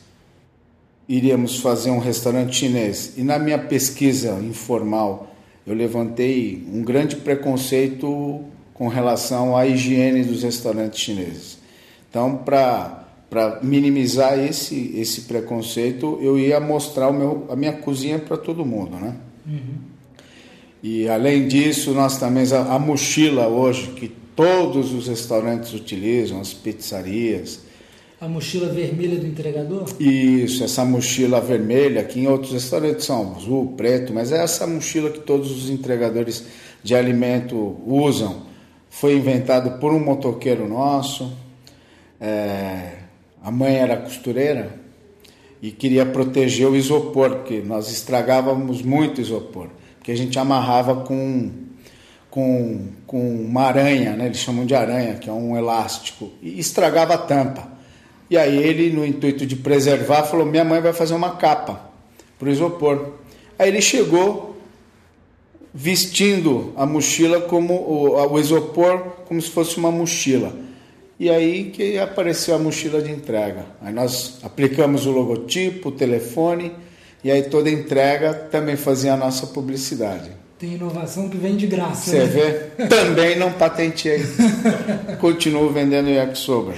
iríamos 1.08 1.58
fazer 1.58 1.90
um 1.90 1.98
restaurante 1.98 2.56
chinês, 2.56 3.14
e 3.16 3.22
na 3.22 3.38
minha 3.38 3.58
pesquisa 3.58 4.38
informal 4.42 5.34
eu 5.66 5.74
levantei 5.74 6.66
um 6.72 6.82
grande 6.82 7.16
preconceito 7.16 8.44
com 8.74 8.88
relação 8.88 9.56
à 9.56 9.66
higiene 9.66 10.22
dos 10.24 10.42
restaurantes 10.42 11.00
chineses. 11.00 11.57
Então, 12.10 12.36
para 12.36 13.60
minimizar 13.62 14.38
esse, 14.38 14.92
esse 14.96 15.22
preconceito, 15.22 16.18
eu 16.22 16.38
ia 16.38 16.58
mostrar 16.58 17.08
o 17.08 17.12
meu, 17.12 17.46
a 17.50 17.56
minha 17.56 17.72
cozinha 17.72 18.18
para 18.18 18.36
todo 18.36 18.64
mundo, 18.64 18.96
né? 18.96 19.14
Uhum. 19.46 19.88
E 20.82 21.08
além 21.08 21.48
disso, 21.48 21.92
nós 21.92 22.18
também 22.18 22.44
a, 22.52 22.74
a, 22.74 22.78
mochila 22.78 23.48
hoje 23.48 23.88
que 23.88 24.08
todos 24.08 24.92
os 24.92 25.08
restaurantes 25.08 25.74
utilizam, 25.74 26.40
as 26.40 26.54
pizzarias. 26.54 27.60
A 28.20 28.28
mochila 28.28 28.68
vermelha 28.68 29.18
do 29.18 29.26
entregador? 29.26 29.88
Isso, 29.98 30.64
essa 30.64 30.84
mochila 30.84 31.40
vermelha, 31.40 32.04
que 32.04 32.20
em 32.20 32.28
outros 32.28 32.52
restaurantes 32.52 33.04
são 33.04 33.34
azul, 33.36 33.74
preto, 33.76 34.12
mas 34.12 34.32
é 34.32 34.42
essa 34.42 34.66
mochila 34.66 35.10
que 35.10 35.20
todos 35.20 35.50
os 35.50 35.68
entregadores 35.68 36.44
de 36.82 36.94
alimento 36.94 37.76
usam. 37.86 38.46
Foi 38.88 39.16
inventado 39.16 39.78
por 39.78 39.92
um 39.92 40.00
motoqueiro 40.00 40.68
nosso, 40.68 41.32
é, 42.20 42.98
a 43.42 43.50
mãe 43.50 43.76
era 43.76 43.96
costureira 43.96 44.78
e 45.60 45.70
queria 45.70 46.06
proteger 46.06 46.68
o 46.68 46.76
isopor, 46.76 47.36
porque 47.36 47.60
nós 47.60 47.90
estragávamos 47.90 48.82
muito 48.82 49.20
isopor, 49.20 49.68
porque 49.96 50.12
a 50.12 50.16
gente 50.16 50.38
amarrava 50.38 51.04
com, 51.04 51.50
com, 52.30 52.88
com 53.06 53.44
uma 53.44 53.62
aranha, 53.62 54.16
né? 54.16 54.26
eles 54.26 54.38
chamam 54.38 54.66
de 54.66 54.74
aranha, 54.74 55.14
que 55.14 55.28
é 55.28 55.32
um 55.32 55.56
elástico, 55.56 56.30
e 56.42 56.58
estragava 56.58 57.14
a 57.14 57.18
tampa. 57.18 57.78
E 58.30 58.36
aí 58.36 58.56
ele, 58.56 58.90
no 58.90 59.06
intuito 59.06 59.46
de 59.46 59.56
preservar, 59.56 60.24
falou: 60.24 60.44
minha 60.44 60.64
mãe 60.64 60.80
vai 60.80 60.92
fazer 60.92 61.14
uma 61.14 61.36
capa 61.36 61.90
para 62.38 62.48
o 62.48 62.52
isopor. 62.52 63.14
Aí 63.58 63.68
ele 63.68 63.80
chegou 63.80 64.56
vestindo 65.72 66.72
a 66.76 66.84
mochila 66.84 67.40
como 67.42 67.74
o, 67.74 68.32
o 68.32 68.38
isopor 68.38 68.98
como 69.26 69.40
se 69.40 69.50
fosse 69.50 69.78
uma 69.78 69.90
mochila. 69.90 70.67
E 71.18 71.28
aí 71.28 71.70
que 71.70 71.98
apareceu 71.98 72.54
a 72.54 72.58
mochila 72.58 73.02
de 73.02 73.10
entrega. 73.10 73.66
Aí 73.82 73.92
nós 73.92 74.38
aplicamos 74.42 75.04
o 75.04 75.10
logotipo, 75.10 75.88
o 75.88 75.92
telefone, 75.92 76.72
e 77.24 77.30
aí 77.30 77.42
toda 77.42 77.68
entrega 77.68 78.32
também 78.32 78.76
fazia 78.76 79.14
a 79.14 79.16
nossa 79.16 79.48
publicidade. 79.48 80.30
Tem 80.58 80.74
inovação 80.74 81.28
que 81.28 81.36
vem 81.36 81.56
de 81.56 81.66
graça. 81.66 82.10
Você 82.10 82.18
né? 82.18 82.24
vê? 82.26 82.86
Também 82.86 83.38
não 83.38 83.52
patentei. 83.52 84.20
Continuo 85.20 85.70
vendendo 85.70 86.08
yakisoba. 86.08 86.72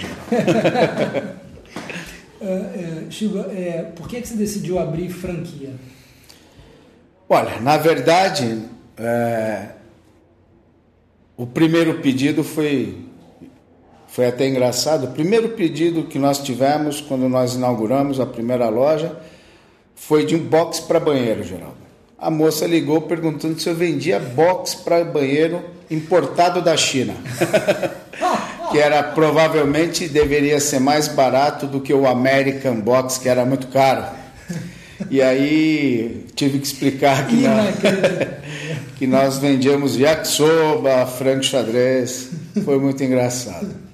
uh, 2.40 3.10
Chico, 3.10 3.38
é, 3.38 3.90
por 3.94 4.08
que, 4.08 4.20
que 4.20 4.28
você 4.28 4.34
decidiu 4.34 4.78
abrir 4.78 5.10
franquia? 5.10 5.70
Olha, 7.28 7.60
na 7.60 7.76
verdade, 7.76 8.64
é, 8.98 9.68
o 11.36 11.46
primeiro 11.46 12.00
pedido 12.00 12.44
foi 12.44 13.09
foi 14.10 14.26
até 14.26 14.46
engraçado. 14.46 15.04
O 15.04 15.10
primeiro 15.12 15.50
pedido 15.50 16.02
que 16.02 16.18
nós 16.18 16.38
tivemos 16.38 17.00
quando 17.00 17.28
nós 17.28 17.54
inauguramos 17.54 18.18
a 18.18 18.26
primeira 18.26 18.68
loja 18.68 19.16
foi 19.94 20.26
de 20.26 20.34
um 20.34 20.40
box 20.40 20.80
para 20.80 20.98
banheiro, 20.98 21.44
Geraldo. 21.44 21.78
A 22.18 22.30
moça 22.30 22.66
ligou 22.66 23.02
perguntando 23.02 23.58
se 23.58 23.68
eu 23.68 23.74
vendia 23.74 24.18
box 24.18 24.74
para 24.74 25.04
banheiro 25.04 25.62
importado 25.90 26.60
da 26.60 26.76
China. 26.76 27.14
que 28.70 28.78
era 28.78 29.02
provavelmente 29.02 30.08
deveria 30.08 30.60
ser 30.60 30.80
mais 30.80 31.08
barato 31.08 31.66
do 31.66 31.80
que 31.80 31.92
o 31.92 32.06
American 32.06 32.80
Box, 32.80 33.18
que 33.18 33.28
era 33.28 33.44
muito 33.44 33.66
caro. 33.68 34.04
E 35.10 35.20
aí 35.20 36.26
tive 36.34 36.58
que 36.58 36.66
explicar 36.66 37.26
que, 37.26 37.36
nós, 37.36 37.74
que 38.96 39.06
nós 39.06 39.38
vendíamos 39.38 39.96
yakisoba, 39.96 41.06
frango 41.06 41.42
xadrez. 41.42 42.28
Foi 42.64 42.78
muito 42.78 43.02
engraçado. 43.02 43.89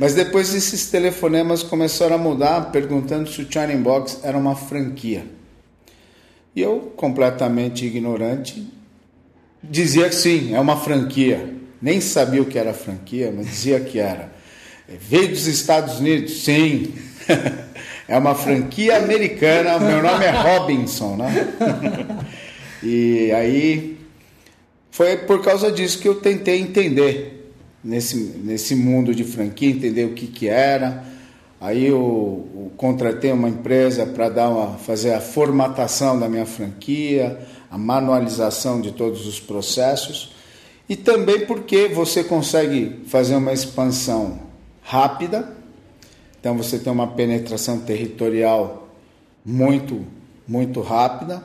Mas 0.00 0.14
depois 0.14 0.54
esses 0.54 0.86
telefonemas 0.86 1.62
começaram 1.62 2.14
a 2.14 2.18
mudar, 2.18 2.72
perguntando 2.72 3.28
se 3.28 3.42
o 3.42 3.52
China 3.52 3.76
Box 3.76 4.20
era 4.22 4.38
uma 4.38 4.56
franquia. 4.56 5.26
E 6.56 6.62
eu, 6.62 6.94
completamente 6.96 7.84
ignorante, 7.84 8.66
dizia 9.62 10.08
que 10.08 10.14
sim, 10.14 10.54
é 10.54 10.58
uma 10.58 10.78
franquia. 10.78 11.54
Nem 11.82 12.00
sabia 12.00 12.40
o 12.40 12.46
que 12.46 12.58
era 12.58 12.72
franquia, 12.72 13.30
mas 13.30 13.44
dizia 13.44 13.78
que 13.78 13.98
era. 13.98 14.32
É, 14.88 14.94
veio 14.98 15.28
dos 15.28 15.46
Estados 15.46 16.00
Unidos? 16.00 16.44
Sim. 16.44 16.94
é 18.08 18.16
uma 18.16 18.34
franquia 18.34 18.96
americana, 18.96 19.78
meu 19.78 20.02
nome 20.02 20.24
é 20.24 20.30
Robinson, 20.30 21.16
né? 21.16 21.46
e 22.82 23.30
aí 23.32 23.98
foi 24.90 25.18
por 25.18 25.44
causa 25.44 25.70
disso 25.70 25.98
que 25.98 26.08
eu 26.08 26.14
tentei 26.14 26.58
entender 26.58 27.39
nesse, 27.82 28.16
nesse 28.16 28.74
mundo 28.74 29.14
de 29.14 29.24
franquia, 29.24 29.70
entender 29.70 30.04
o 30.04 30.14
que, 30.14 30.26
que 30.26 30.48
era. 30.48 31.04
Aí 31.60 31.86
eu, 31.86 32.48
eu 32.54 32.72
contratei 32.76 33.32
uma 33.32 33.48
empresa 33.48 34.06
para 34.06 34.28
dar 34.28 34.48
uma, 34.48 34.78
fazer 34.78 35.12
a 35.12 35.20
formatação 35.20 36.18
da 36.18 36.28
minha 36.28 36.46
franquia, 36.46 37.38
a 37.70 37.76
manualização 37.76 38.80
de 38.80 38.92
todos 38.92 39.26
os 39.26 39.38
processos 39.38 40.34
e 40.88 40.96
também 40.96 41.46
porque 41.46 41.86
você 41.86 42.24
consegue 42.24 43.02
fazer 43.06 43.36
uma 43.36 43.52
expansão 43.52 44.40
rápida, 44.82 45.56
então 46.40 46.56
você 46.56 46.80
tem 46.80 46.92
uma 46.92 47.06
penetração 47.06 47.78
territorial 47.78 48.88
muito 49.44 50.04
muito 50.48 50.80
rápida 50.80 51.44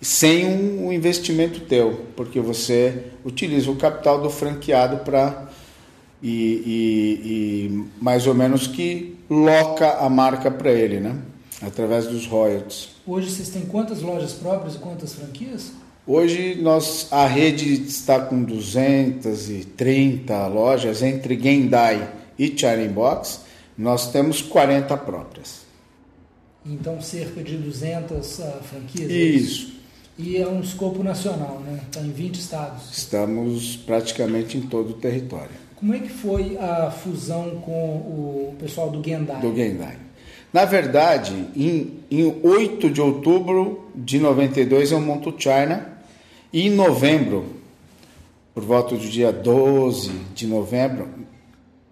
sem 0.00 0.44
um 0.44 0.92
investimento 0.92 1.60
teu, 1.60 2.06
porque 2.16 2.40
você 2.40 3.04
utiliza 3.24 3.70
o 3.70 3.76
capital 3.76 4.20
do 4.20 4.28
franqueado 4.28 5.04
para 5.04 5.48
e, 6.22 6.30
e, 6.30 7.20
e 7.24 7.84
mais 8.00 8.26
ou 8.26 8.34
menos 8.34 8.66
que 8.66 9.16
loca 9.28 9.98
a 9.98 10.08
marca 10.08 10.50
para 10.50 10.70
ele, 10.70 11.00
né? 11.00 11.18
Através 11.60 12.06
dos 12.06 12.26
royalties. 12.26 12.90
Hoje 13.06 13.30
vocês 13.30 13.48
têm 13.48 13.62
quantas 13.62 14.02
lojas 14.02 14.32
próprias 14.32 14.74
e 14.74 14.78
quantas 14.78 15.14
franquias? 15.14 15.72
Hoje 16.06 16.56
nós, 16.60 17.08
a 17.12 17.26
rede 17.26 17.72
está 17.74 18.20
com 18.20 18.42
230 18.42 20.46
lojas 20.48 21.02
entre 21.02 21.40
Gendai 21.40 22.12
e 22.38 22.48
China 22.48 22.88
Box. 22.88 23.40
Nós 23.78 24.10
temos 24.10 24.42
40 24.42 24.96
próprias. 24.96 25.62
Então 26.66 27.00
cerca 27.00 27.42
de 27.42 27.56
200 27.56 28.38
uh, 28.38 28.42
ah, 28.42 28.60
franquias? 28.62 29.10
É 29.10 29.14
isso. 29.14 29.72
E 30.18 30.36
é 30.36 30.46
um 30.46 30.60
escopo 30.60 31.02
nacional, 31.02 31.60
né? 31.60 31.80
Está 31.86 32.00
em 32.00 32.10
20 32.10 32.34
estados. 32.36 32.92
Estamos 32.92 33.76
praticamente 33.76 34.58
em 34.58 34.62
todo 34.62 34.90
o 34.90 34.94
território. 34.94 35.61
Como 35.82 35.94
é 35.94 35.98
que 35.98 36.10
foi 36.10 36.56
a 36.58 36.92
fusão 36.92 37.60
com 37.60 37.72
o 37.72 38.54
pessoal 38.56 38.88
do 38.88 39.02
Gendai? 39.02 39.40
Do 39.40 39.52
Gendai. 39.52 39.96
Na 40.52 40.64
verdade, 40.64 41.34
em, 41.56 41.98
em 42.08 42.40
8 42.40 42.88
de 42.88 43.00
outubro 43.00 43.90
de 43.92 44.20
92 44.20 44.92
eu 44.92 45.00
monto 45.00 45.34
China 45.36 45.88
e 46.52 46.68
em 46.68 46.70
novembro 46.70 47.46
por 48.54 48.62
volta 48.62 48.94
do 48.94 49.08
dia 49.08 49.32
12 49.32 50.12
de 50.36 50.46
novembro, 50.46 51.08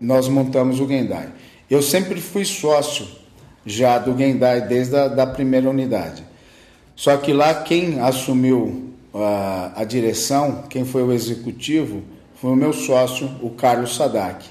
nós 0.00 0.28
montamos 0.28 0.78
o 0.78 0.86
Gendai. 0.86 1.28
Eu 1.68 1.82
sempre 1.82 2.20
fui 2.20 2.44
sócio 2.44 3.08
já 3.66 3.98
do 3.98 4.16
Gendai 4.16 4.68
desde 4.68 4.94
a 4.94 5.08
da 5.08 5.26
primeira 5.26 5.68
unidade. 5.68 6.22
Só 6.94 7.16
que 7.16 7.32
lá 7.32 7.64
quem 7.64 7.98
assumiu 7.98 8.92
a, 9.12 9.72
a 9.74 9.82
direção, 9.82 10.62
quem 10.70 10.84
foi 10.84 11.02
o 11.02 11.12
executivo, 11.12 12.04
foi 12.40 12.52
o 12.52 12.56
meu 12.56 12.72
sócio, 12.72 13.30
o 13.42 13.50
Carlos 13.50 13.94
Sadak. 13.94 14.46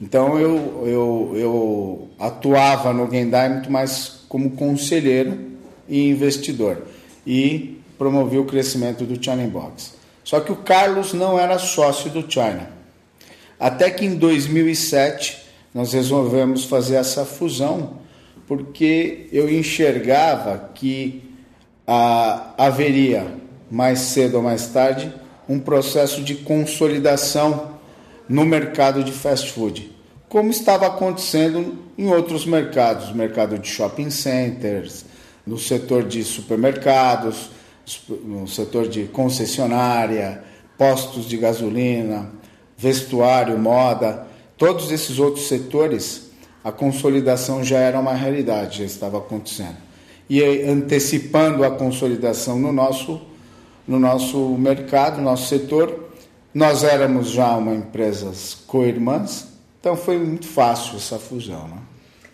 Então 0.00 0.36
eu, 0.38 0.86
eu, 0.86 1.32
eu 1.36 2.08
atuava 2.18 2.92
no 2.92 3.08
Gendai 3.08 3.48
muito 3.48 3.70
mais 3.70 4.24
como 4.28 4.50
conselheiro 4.52 5.38
e 5.88 6.08
investidor 6.08 6.82
e 7.24 7.80
promovi 7.96 8.38
o 8.38 8.44
crescimento 8.44 9.04
do 9.04 9.22
China 9.22 9.46
Box. 9.46 9.94
Só 10.24 10.40
que 10.40 10.50
o 10.50 10.56
Carlos 10.56 11.12
não 11.12 11.38
era 11.38 11.58
sócio 11.58 12.10
do 12.10 12.28
China. 12.28 12.70
Até 13.58 13.90
que 13.90 14.04
em 14.04 14.16
2007 14.16 15.38
nós 15.72 15.92
resolvemos 15.92 16.64
fazer 16.64 16.96
essa 16.96 17.24
fusão 17.24 18.00
porque 18.48 19.28
eu 19.30 19.48
enxergava 19.48 20.70
que 20.74 21.22
ah, 21.86 22.52
haveria 22.58 23.32
mais 23.70 24.00
cedo 24.00 24.38
ou 24.38 24.42
mais 24.42 24.66
tarde 24.68 25.12
um 25.50 25.58
processo 25.58 26.22
de 26.22 26.36
consolidação 26.36 27.80
no 28.28 28.44
mercado 28.44 29.02
de 29.02 29.10
fast 29.10 29.50
food, 29.50 29.90
como 30.28 30.48
estava 30.48 30.86
acontecendo 30.86 31.76
em 31.98 32.06
outros 32.06 32.46
mercados, 32.46 33.12
mercado 33.12 33.58
de 33.58 33.66
shopping 33.66 34.10
centers, 34.10 35.04
no 35.44 35.58
setor 35.58 36.04
de 36.04 36.22
supermercados, 36.22 37.50
no 38.24 38.46
setor 38.46 38.86
de 38.86 39.06
concessionária, 39.06 40.44
postos 40.78 41.28
de 41.28 41.36
gasolina, 41.36 42.30
vestuário, 42.78 43.58
moda, 43.58 44.28
todos 44.56 44.92
esses 44.92 45.18
outros 45.18 45.48
setores, 45.48 46.30
a 46.62 46.70
consolidação 46.70 47.64
já 47.64 47.78
era 47.78 47.98
uma 47.98 48.14
realidade, 48.14 48.78
já 48.78 48.84
estava 48.84 49.18
acontecendo. 49.18 49.78
E 50.28 50.40
antecipando 50.62 51.64
a 51.64 51.72
consolidação 51.72 52.56
no 52.56 52.72
nosso, 52.72 53.20
no 53.90 53.98
nosso 53.98 54.38
mercado, 54.56 55.16
no 55.16 55.24
nosso 55.24 55.48
setor, 55.48 56.12
nós 56.54 56.84
éramos 56.84 57.28
já 57.28 57.56
uma 57.56 57.74
empresas 57.74 58.54
co-irmãs, 58.54 59.48
então 59.80 59.96
foi 59.96 60.16
muito 60.16 60.46
fácil 60.46 60.96
essa 60.96 61.18
fusão. 61.18 61.66
Né? 61.66 61.78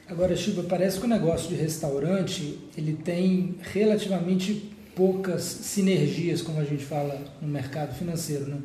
Agora, 0.07 0.37
Chico, 0.37 0.63
parece 0.65 1.01
que 1.01 1.07
o 1.07 1.09
negócio 1.09 1.49
de 1.49 1.55
restaurante 1.55 2.59
ele 2.77 2.93
tem 2.93 3.55
relativamente 3.73 4.71
poucas 4.95 5.45
sinergias, 5.45 6.43
como 6.43 6.61
a 6.61 6.65
gente 6.65 6.85
fala 6.85 7.19
no 7.41 7.49
mercado 7.49 7.95
financeiro, 7.95 8.49
né? 8.49 8.59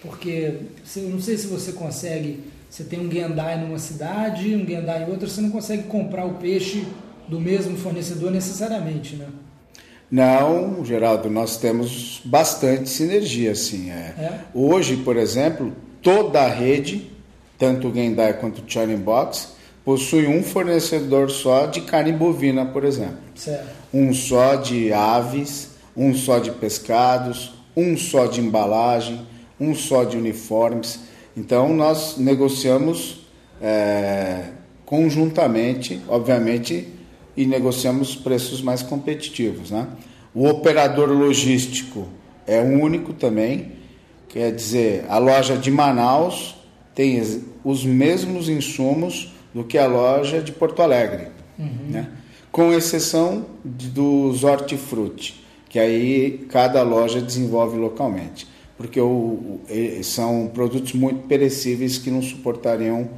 Porque 0.00 0.60
eu 0.96 1.10
não 1.10 1.20
sei 1.20 1.36
se 1.36 1.48
você 1.48 1.72
consegue, 1.72 2.44
você 2.70 2.84
tem 2.84 3.00
um 3.00 3.10
Gendai 3.10 3.60
numa 3.60 3.78
cidade, 3.80 4.54
um 4.54 4.64
Gendai 4.64 5.02
em 5.02 5.10
outra, 5.10 5.28
você 5.28 5.40
não 5.40 5.50
consegue 5.50 5.84
comprar 5.84 6.24
o 6.24 6.34
peixe 6.34 6.86
do 7.28 7.40
mesmo 7.40 7.76
fornecedor 7.76 8.30
necessariamente, 8.30 9.16
né? 9.16 9.26
Não, 10.10 10.84
Geraldo, 10.84 11.28
nós 11.28 11.56
temos 11.56 12.20
bastante 12.24 12.88
sinergia, 12.88 13.54
sim. 13.54 13.90
É. 13.90 14.14
é? 14.18 14.40
Hoje, 14.54 14.98
por 14.98 15.16
exemplo, 15.16 15.72
toda 16.00 16.42
a 16.42 16.48
rede, 16.48 17.10
tanto 17.58 17.88
o 17.88 17.94
Gendai 17.94 18.34
quanto 18.34 18.62
o 18.62 18.64
China 18.70 18.96
Box, 18.96 19.54
possui 19.84 20.26
um 20.26 20.42
fornecedor 20.42 21.30
só 21.30 21.66
de 21.66 21.80
carne 21.80 22.12
bovina, 22.12 22.64
por 22.66 22.84
exemplo. 22.84 23.18
Certo. 23.34 23.68
Um 23.92 24.12
só 24.14 24.56
de 24.56 24.92
aves, 24.92 25.70
um 25.96 26.14
só 26.14 26.38
de 26.38 26.50
pescados, 26.52 27.54
um 27.76 27.96
só 27.96 28.26
de 28.26 28.40
embalagem, 28.40 29.26
um 29.60 29.74
só 29.74 30.04
de 30.04 30.16
uniformes. 30.16 31.00
Então 31.36 31.72
nós 31.72 32.16
negociamos 32.16 33.26
é, 33.60 34.44
conjuntamente, 34.84 36.00
obviamente, 36.08 36.88
e 37.36 37.46
negociamos 37.46 38.14
preços 38.14 38.62
mais 38.62 38.82
competitivos. 38.82 39.70
Né? 39.70 39.86
O 40.34 40.48
operador 40.48 41.10
logístico 41.10 42.06
é 42.46 42.60
único 42.60 43.12
também, 43.12 43.72
quer 44.28 44.54
dizer, 44.54 45.04
a 45.08 45.18
loja 45.18 45.56
de 45.56 45.70
Manaus 45.70 46.54
tem 46.94 47.20
os 47.64 47.84
mesmos 47.84 48.48
insumos 48.48 49.32
do 49.52 49.64
que 49.64 49.76
a 49.76 49.86
loja 49.86 50.40
de 50.40 50.52
Porto 50.52 50.80
Alegre, 50.82 51.28
uhum. 51.58 51.90
né? 51.90 52.08
com 52.50 52.72
exceção 52.72 53.46
dos 53.64 54.44
hortifruti 54.44 55.46
que 55.76 55.80
aí 55.80 56.46
cada 56.48 56.82
loja 56.82 57.20
desenvolve 57.20 57.76
localmente, 57.76 58.46
porque 58.78 58.98
o, 58.98 59.60
são 60.02 60.50
produtos 60.52 60.94
muito 60.94 61.26
perecíveis 61.26 61.98
que 61.98 62.10
não 62.10 62.22
suportariam 62.22 63.10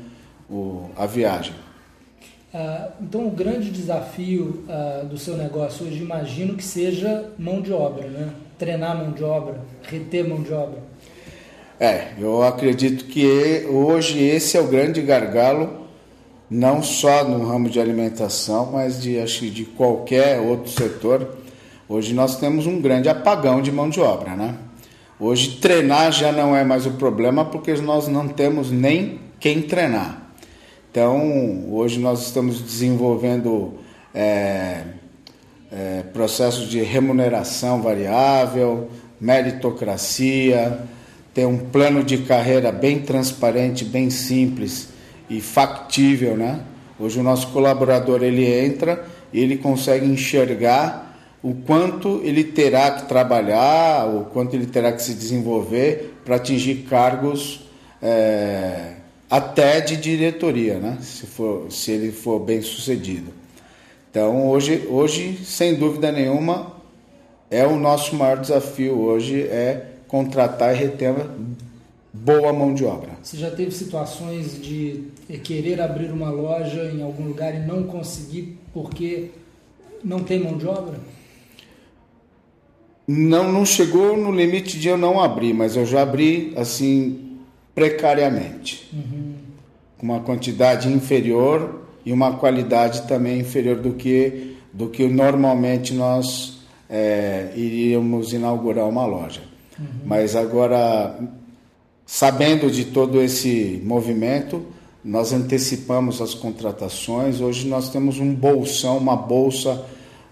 o, 0.50 0.90
a 0.96 1.06
viagem. 1.06 1.54
Ah, 2.52 2.88
então, 3.00 3.26
o 3.26 3.30
grande 3.30 3.70
desafio 3.70 4.64
ah, 4.68 5.04
do 5.08 5.18
seu 5.18 5.36
negócio 5.36 5.86
hoje, 5.86 6.02
imagino 6.02 6.54
que 6.54 6.64
seja 6.64 7.30
mão 7.38 7.60
de 7.60 7.72
obra, 7.72 8.08
né? 8.08 8.30
Treinar 8.58 8.96
mão 8.96 9.12
de 9.12 9.22
obra, 9.22 9.60
reter 9.82 10.26
mão 10.26 10.42
de 10.42 10.52
obra. 10.52 10.78
É, 11.78 12.08
eu 12.18 12.42
acredito 12.42 13.04
que 13.04 13.66
hoje 13.70 14.20
esse 14.20 14.56
é 14.56 14.60
o 14.60 14.66
grande 14.66 15.00
gargalo, 15.00 15.86
não 16.50 16.82
só 16.82 17.22
no 17.22 17.46
ramo 17.46 17.70
de 17.70 17.78
alimentação, 17.78 18.72
mas 18.72 19.00
de, 19.00 19.20
acho, 19.20 19.48
de 19.48 19.64
qualquer 19.64 20.40
outro 20.40 20.70
setor 20.70 21.38
Hoje 21.88 22.12
nós 22.12 22.36
temos 22.36 22.66
um 22.66 22.82
grande 22.82 23.08
apagão 23.08 23.62
de 23.62 23.72
mão 23.72 23.88
de 23.88 23.98
obra, 23.98 24.36
né? 24.36 24.54
Hoje 25.18 25.56
treinar 25.56 26.12
já 26.12 26.30
não 26.30 26.54
é 26.54 26.62
mais 26.62 26.84
o 26.84 26.90
problema 26.92 27.46
porque 27.46 27.72
nós 27.76 28.06
não 28.06 28.28
temos 28.28 28.70
nem 28.70 29.18
quem 29.40 29.62
treinar. 29.62 30.27
Então 30.98 31.66
hoje 31.70 32.00
nós 32.00 32.26
estamos 32.26 32.60
desenvolvendo 32.60 33.74
é, 34.12 34.82
é, 35.70 36.02
processos 36.12 36.68
de 36.68 36.82
remuneração 36.82 37.80
variável, 37.80 38.88
meritocracia, 39.20 40.80
tem 41.32 41.46
um 41.46 41.56
plano 41.56 42.02
de 42.02 42.18
carreira 42.18 42.72
bem 42.72 42.98
transparente, 42.98 43.84
bem 43.84 44.10
simples 44.10 44.88
e 45.30 45.40
factível, 45.40 46.36
né? 46.36 46.62
Hoje 46.98 47.20
o 47.20 47.22
nosso 47.22 47.46
colaborador 47.52 48.24
ele 48.24 48.44
entra 48.44 49.06
e 49.32 49.38
ele 49.38 49.56
consegue 49.56 50.04
enxergar 50.04 51.16
o 51.40 51.54
quanto 51.54 52.20
ele 52.24 52.42
terá 52.42 52.90
que 52.90 53.08
trabalhar, 53.08 54.04
o 54.08 54.24
quanto 54.24 54.56
ele 54.56 54.66
terá 54.66 54.90
que 54.90 55.00
se 55.00 55.14
desenvolver 55.14 56.18
para 56.24 56.34
atingir 56.34 56.86
cargos 56.90 57.60
é, 58.02 58.97
até 59.30 59.80
de 59.80 59.96
diretoria, 59.96 60.78
né? 60.78 60.98
se, 61.00 61.26
for, 61.26 61.70
se 61.70 61.90
ele 61.90 62.12
for 62.12 62.38
bem 62.38 62.62
sucedido. 62.62 63.32
Então, 64.10 64.48
hoje, 64.48 64.86
hoje, 64.88 65.38
sem 65.44 65.74
dúvida 65.74 66.10
nenhuma, 66.10 66.72
é 67.50 67.66
o 67.66 67.76
nosso 67.76 68.16
maior 68.16 68.38
desafio 68.38 68.98
hoje 68.98 69.42
é 69.42 69.92
contratar 70.06 70.74
e 70.74 70.78
reter 70.78 71.14
boa 72.12 72.52
mão 72.52 72.74
de 72.74 72.84
obra. 72.84 73.10
Você 73.22 73.36
já 73.36 73.50
teve 73.50 73.70
situações 73.70 74.60
de 74.60 75.04
querer 75.44 75.80
abrir 75.80 76.10
uma 76.10 76.30
loja 76.30 76.90
em 76.90 77.02
algum 77.02 77.24
lugar 77.24 77.54
e 77.54 77.66
não 77.66 77.82
conseguir 77.84 78.58
porque 78.72 79.30
não 80.02 80.20
tem 80.20 80.40
mão 80.40 80.56
de 80.56 80.66
obra? 80.66 80.98
Não, 83.06 83.50
não 83.50 83.64
chegou 83.64 84.16
no 84.16 84.32
limite 84.32 84.78
de 84.78 84.88
eu 84.88 84.96
não 84.96 85.20
abrir, 85.20 85.54
mas 85.54 85.76
eu 85.76 85.86
já 85.86 86.02
abri 86.02 86.52
assim 86.56 87.27
precariamente, 87.78 88.90
uhum. 88.92 89.34
uma 90.02 90.20
quantidade 90.20 90.88
inferior 90.88 91.82
e 92.04 92.12
uma 92.12 92.36
qualidade 92.36 93.02
também 93.02 93.38
inferior 93.38 93.76
do 93.76 93.92
que 93.92 94.56
do 94.72 94.88
que 94.88 95.06
normalmente 95.08 95.94
nós 95.94 96.58
é, 96.90 97.52
iríamos 97.54 98.32
inaugurar 98.32 98.88
uma 98.88 99.06
loja. 99.06 99.40
Uhum. 99.78 99.86
Mas 100.04 100.36
agora, 100.36 101.18
sabendo 102.04 102.70
de 102.70 102.84
todo 102.84 103.20
esse 103.20 103.80
movimento, 103.84 104.66
nós 105.04 105.32
antecipamos 105.32 106.20
as 106.20 106.34
contratações. 106.34 107.40
Hoje 107.40 107.66
nós 107.66 107.88
temos 107.88 108.18
um 108.18 108.34
bolsão, 108.34 108.98
uma 108.98 109.16
bolsa 109.16 109.84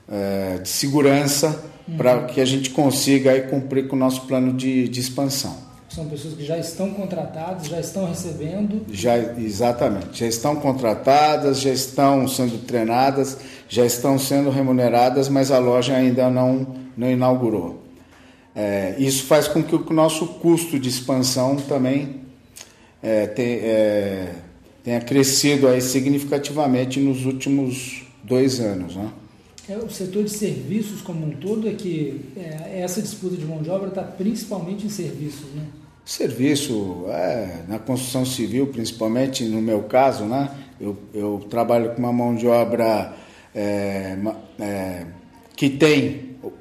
é, 0.08 0.58
de 0.58 0.68
segurança 0.68 1.64
uhum. 1.88 1.96
para 1.96 2.24
que 2.24 2.40
a 2.40 2.44
gente 2.44 2.70
consiga 2.70 3.32
aí 3.32 3.42
cumprir 3.42 3.88
com 3.88 3.96
o 3.96 3.98
nosso 3.98 4.22
plano 4.22 4.52
de, 4.52 4.86
de 4.88 5.00
expansão. 5.00 5.65
São 5.96 6.04
pessoas 6.08 6.34
que 6.34 6.44
já 6.44 6.58
estão 6.58 6.90
contratadas, 6.90 7.68
já 7.68 7.80
estão 7.80 8.04
recebendo? 8.04 8.84
Já, 8.92 9.16
exatamente. 9.16 10.20
Já 10.20 10.26
estão 10.26 10.56
contratadas, 10.56 11.58
já 11.58 11.70
estão 11.70 12.28
sendo 12.28 12.62
treinadas, 12.66 13.38
já 13.66 13.86
estão 13.86 14.18
sendo 14.18 14.50
remuneradas, 14.50 15.30
mas 15.30 15.50
a 15.50 15.58
loja 15.58 15.96
ainda 15.96 16.28
não, 16.28 16.66
não 16.94 17.10
inaugurou. 17.10 17.82
É, 18.54 18.94
isso 18.98 19.24
faz 19.24 19.48
com 19.48 19.62
que 19.62 19.74
o 19.74 19.90
nosso 19.90 20.26
custo 20.26 20.78
de 20.78 20.90
expansão 20.90 21.56
também 21.56 22.20
é, 23.02 23.26
te, 23.28 23.42
é, 23.42 24.34
tenha 24.84 25.00
crescido 25.00 25.66
aí 25.66 25.80
significativamente 25.80 27.00
nos 27.00 27.24
últimos 27.24 28.04
dois 28.22 28.60
anos. 28.60 28.96
Né? 28.96 29.10
É, 29.66 29.78
o 29.78 29.88
setor 29.88 30.24
de 30.24 30.30
serviços 30.30 31.00
como 31.00 31.26
um 31.26 31.30
todo 31.30 31.66
é 31.66 31.72
que 31.72 32.20
é, 32.36 32.82
essa 32.82 33.00
disputa 33.00 33.34
de 33.34 33.46
mão 33.46 33.62
de 33.62 33.70
obra 33.70 33.88
está 33.88 34.02
principalmente 34.02 34.84
em 34.84 34.90
serviços, 34.90 35.46
né? 35.54 35.64
Serviço, 36.06 37.06
é, 37.08 37.64
na 37.66 37.80
construção 37.80 38.24
civil, 38.24 38.68
principalmente 38.68 39.42
no 39.42 39.60
meu 39.60 39.82
caso, 39.82 40.24
né? 40.24 40.52
Eu, 40.80 40.96
eu 41.12 41.44
trabalho 41.50 41.90
com 41.94 41.98
uma 41.98 42.12
mão 42.12 42.32
de 42.32 42.46
obra 42.46 43.12
é, 43.52 44.16
é, 44.60 45.04
que 45.56 45.68
tem 45.68 46.36
o, 46.44 46.52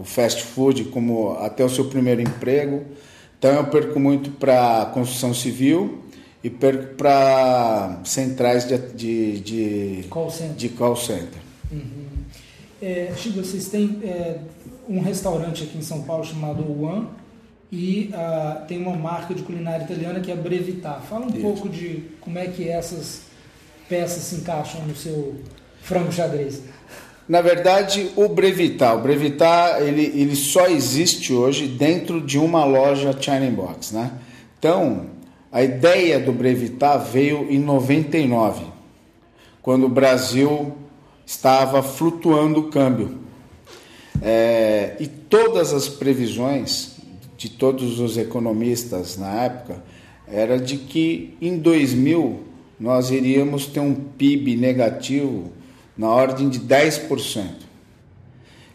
o 0.00 0.02
fast 0.04 0.42
food 0.42 0.86
como 0.86 1.34
até 1.34 1.64
o 1.64 1.68
seu 1.68 1.84
primeiro 1.84 2.20
emprego. 2.20 2.82
Então 3.38 3.52
eu 3.52 3.66
perco 3.66 4.00
muito 4.00 4.32
para 4.32 4.86
construção 4.86 5.32
civil 5.32 6.02
e 6.42 6.50
perco 6.50 6.96
para 6.96 8.00
centrais 8.02 8.66
de, 8.66 8.76
de, 8.76 9.40
de, 9.40 10.08
call 10.08 10.30
center. 10.30 10.56
De 10.56 10.68
call 10.70 10.96
center. 10.96 11.40
Uhum. 11.70 12.06
É, 12.82 13.12
Chico, 13.16 13.38
vocês 13.38 13.68
têm 13.68 14.00
é, 14.02 14.38
um 14.88 15.00
restaurante 15.00 15.62
aqui 15.62 15.78
em 15.78 15.82
São 15.82 16.02
Paulo 16.02 16.24
chamado 16.24 16.64
One 16.82 17.06
e 17.70 18.12
uh, 18.12 18.66
tem 18.66 18.78
uma 18.78 18.96
marca 18.96 19.34
de 19.34 19.42
culinária 19.42 19.84
italiana 19.84 20.20
que 20.20 20.30
é 20.30 20.36
Brevitar. 20.36 21.02
Fala 21.08 21.26
um 21.26 21.30
Isso. 21.30 21.40
pouco 21.40 21.68
de 21.68 22.04
como 22.20 22.38
é 22.38 22.46
que 22.46 22.68
essas 22.68 23.22
peças 23.88 24.22
se 24.22 24.36
encaixam 24.36 24.82
no 24.82 24.94
seu 24.94 25.34
frango 25.82 26.12
xadrez. 26.12 26.62
Na 27.28 27.40
verdade, 27.40 28.10
o 28.14 28.28
Brevitar, 28.28 28.96
o 28.96 29.00
Brevitar 29.00 29.82
ele, 29.82 30.04
ele 30.14 30.36
só 30.36 30.68
existe 30.68 31.32
hoje 31.32 31.66
dentro 31.66 32.20
de 32.20 32.38
uma 32.38 32.64
loja 32.64 33.16
China 33.20 33.50
Box, 33.50 33.92
né? 33.92 34.12
Então, 34.58 35.06
a 35.50 35.62
ideia 35.62 36.20
do 36.20 36.32
Brevitar 36.32 36.98
veio 37.04 37.50
em 37.50 37.58
99, 37.58 38.64
quando 39.60 39.86
o 39.86 39.88
Brasil 39.88 40.76
estava 41.24 41.82
flutuando 41.82 42.60
o 42.60 42.70
câmbio. 42.70 43.18
É, 44.22 44.96
e 45.00 45.06
todas 45.06 45.72
as 45.74 45.88
previsões 45.88 46.95
de 47.36 47.50
todos 47.50 48.00
os 48.00 48.16
economistas 48.16 49.16
na 49.16 49.44
época 49.44 49.82
era 50.26 50.58
de 50.58 50.76
que 50.76 51.36
em 51.40 51.58
2000 51.58 52.40
nós 52.78 53.10
iríamos 53.10 53.66
ter 53.66 53.80
um 53.80 53.94
PIB 53.94 54.56
negativo 54.56 55.52
na 55.96 56.08
ordem 56.08 56.48
de 56.48 56.60
10%. 56.60 57.44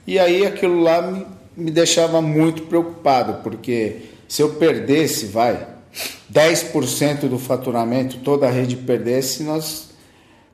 E 0.08 0.18
aí 0.18 0.46
aquilo 0.46 0.82
lá 0.82 1.02
me, 1.02 1.26
me 1.56 1.72
deixava 1.72 2.22
muito 2.22 2.64
preocupado, 2.64 3.44
porque 3.44 3.98
se 4.28 4.42
eu 4.42 4.56
perdesse, 4.56 5.28
vai, 5.28 5.68
10% 6.32 7.28
do 7.28 7.38
faturamento, 7.38 8.18
toda 8.20 8.48
a 8.48 8.52
rede 8.52 8.78
perdesse, 8.78 9.44
nós, 9.44 9.90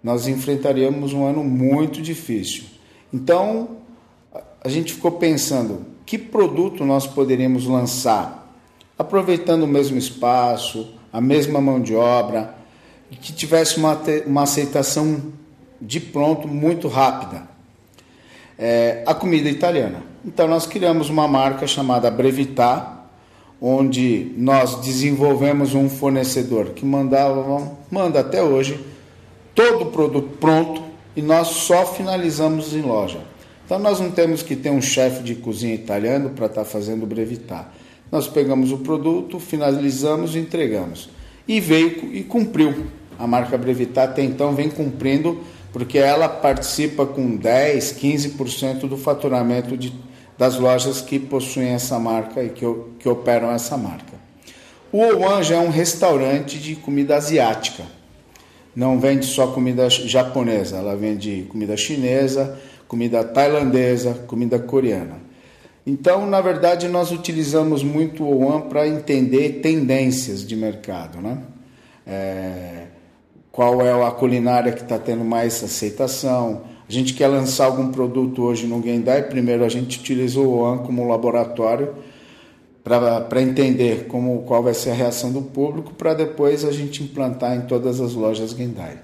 nós 0.03 0.27
enfrentaríamos 0.27 1.13
um 1.13 1.25
ano 1.25 1.43
muito 1.43 2.01
difícil. 2.01 2.63
Então, 3.13 3.77
a 4.63 4.67
gente 4.67 4.93
ficou 4.93 5.11
pensando, 5.13 5.85
que 6.07 6.17
produto 6.17 6.85
nós 6.85 7.05
poderíamos 7.05 7.67
lançar, 7.67 8.49
aproveitando 8.97 9.63
o 9.63 9.67
mesmo 9.67 9.97
espaço, 9.97 10.93
a 11.11 11.19
mesma 11.19 11.59
mão 11.59 11.81
de 11.81 11.93
obra, 11.93 12.55
que 13.11 13.33
tivesse 13.33 13.77
uma, 13.77 13.99
uma 14.25 14.43
aceitação 14.43 15.21
de 15.81 15.99
pronto 15.99 16.47
muito 16.47 16.87
rápida. 16.87 17.43
É, 18.57 19.03
a 19.05 19.13
comida 19.13 19.49
italiana. 19.49 20.01
Então 20.23 20.47
nós 20.47 20.65
criamos 20.65 21.09
uma 21.09 21.27
marca 21.27 21.67
chamada 21.67 22.09
Brevitar, 22.09 23.05
onde 23.61 24.31
nós 24.37 24.75
desenvolvemos 24.75 25.75
um 25.75 25.89
fornecedor 25.89 26.69
que 26.69 26.85
mandava, 26.85 27.69
manda 27.91 28.21
até 28.21 28.41
hoje 28.41 28.79
todo 29.53 29.83
o 29.83 29.91
produto 29.91 30.37
pronto 30.39 30.81
e 31.17 31.21
nós 31.21 31.49
só 31.49 31.85
finalizamos 31.85 32.73
em 32.73 32.81
loja. 32.81 33.19
Então 33.67 33.77
nós 33.77 33.99
não 33.99 34.09
temos 34.09 34.41
que 34.41 34.55
ter 34.55 34.69
um 34.69 34.81
chefe 34.81 35.21
de 35.21 35.35
cozinha 35.35 35.75
italiano 35.75 36.29
para 36.29 36.45
estar 36.45 36.63
tá 36.63 36.65
fazendo 36.65 37.05
brevitar. 37.05 37.73
Nós 38.09 38.25
pegamos 38.25 38.71
o 38.71 38.77
produto, 38.77 39.41
finalizamos 39.41 40.35
e 40.35 40.39
entregamos. 40.39 41.09
E 41.45 41.59
veio 41.59 42.15
e 42.15 42.23
cumpriu. 42.23 42.85
A 43.19 43.27
marca 43.27 43.57
Brevitar 43.57 44.05
até 44.05 44.23
então 44.23 44.55
vem 44.55 44.69
cumprindo, 44.69 45.41
porque 45.73 45.97
ela 45.97 46.29
participa 46.29 47.05
com 47.05 47.35
10, 47.35 47.97
15% 47.99 48.87
do 48.87 48.95
faturamento 48.95 49.75
de, 49.75 49.93
das 50.37 50.57
lojas 50.57 51.01
que 51.01 51.19
possuem 51.19 51.69
essa 51.69 51.99
marca 51.99 52.41
e 52.41 52.49
que, 52.49 52.65
que 52.99 53.09
operam 53.09 53.51
essa 53.51 53.75
marca. 53.75 54.13
O 54.93 54.99
Owan 54.99 55.43
já 55.43 55.55
é 55.55 55.59
um 55.59 55.69
restaurante 55.69 56.57
de 56.57 56.75
comida 56.77 57.17
asiática. 57.17 57.83
Não 58.73 58.97
vende 58.97 59.25
só 59.25 59.47
comida 59.47 59.89
japonesa, 59.89 60.77
ela 60.77 60.95
vende 60.95 61.47
comida 61.49 61.75
chinesa, 61.75 62.57
comida 62.87 63.23
tailandesa, 63.23 64.13
comida 64.27 64.57
coreana. 64.59 65.27
Então, 65.85 66.27
na 66.27 66.41
verdade, 66.41 66.87
nós 66.87 67.11
utilizamos 67.11 67.81
muito 67.81 68.23
o 68.23 68.45
OAN 68.45 68.61
para 68.61 68.87
entender 68.87 69.61
tendências 69.61 70.45
de 70.45 70.55
mercado, 70.55 71.21
né? 71.21 71.37
É, 72.05 72.87
qual 73.51 73.81
é 73.81 73.91
a 74.05 74.11
culinária 74.11 74.71
que 74.71 74.81
está 74.81 74.99
tendo 74.99 75.23
mais 75.23 75.63
aceitação? 75.63 76.63
A 76.87 76.91
gente 76.91 77.13
quer 77.13 77.27
lançar 77.27 77.65
algum 77.65 77.91
produto 77.91 78.43
hoje 78.43 78.67
no 78.67 78.81
Gendai, 78.81 79.23
primeiro 79.23 79.63
a 79.63 79.69
gente 79.69 79.99
utilizou 79.99 80.47
o 80.47 80.59
OAN 80.59 80.79
como 80.79 81.07
laboratório 81.07 81.95
para 82.83 83.41
entender 83.41 84.07
como, 84.07 84.43
qual 84.43 84.63
vai 84.63 84.73
ser 84.73 84.91
a 84.91 84.93
reação 84.93 85.31
do 85.31 85.41
público, 85.41 85.93
para 85.93 86.13
depois 86.13 86.63
a 86.63 86.71
gente 86.71 87.03
implantar 87.03 87.55
em 87.57 87.61
todas 87.61 87.99
as 87.99 88.13
lojas 88.13 88.51
Gendai. 88.51 88.99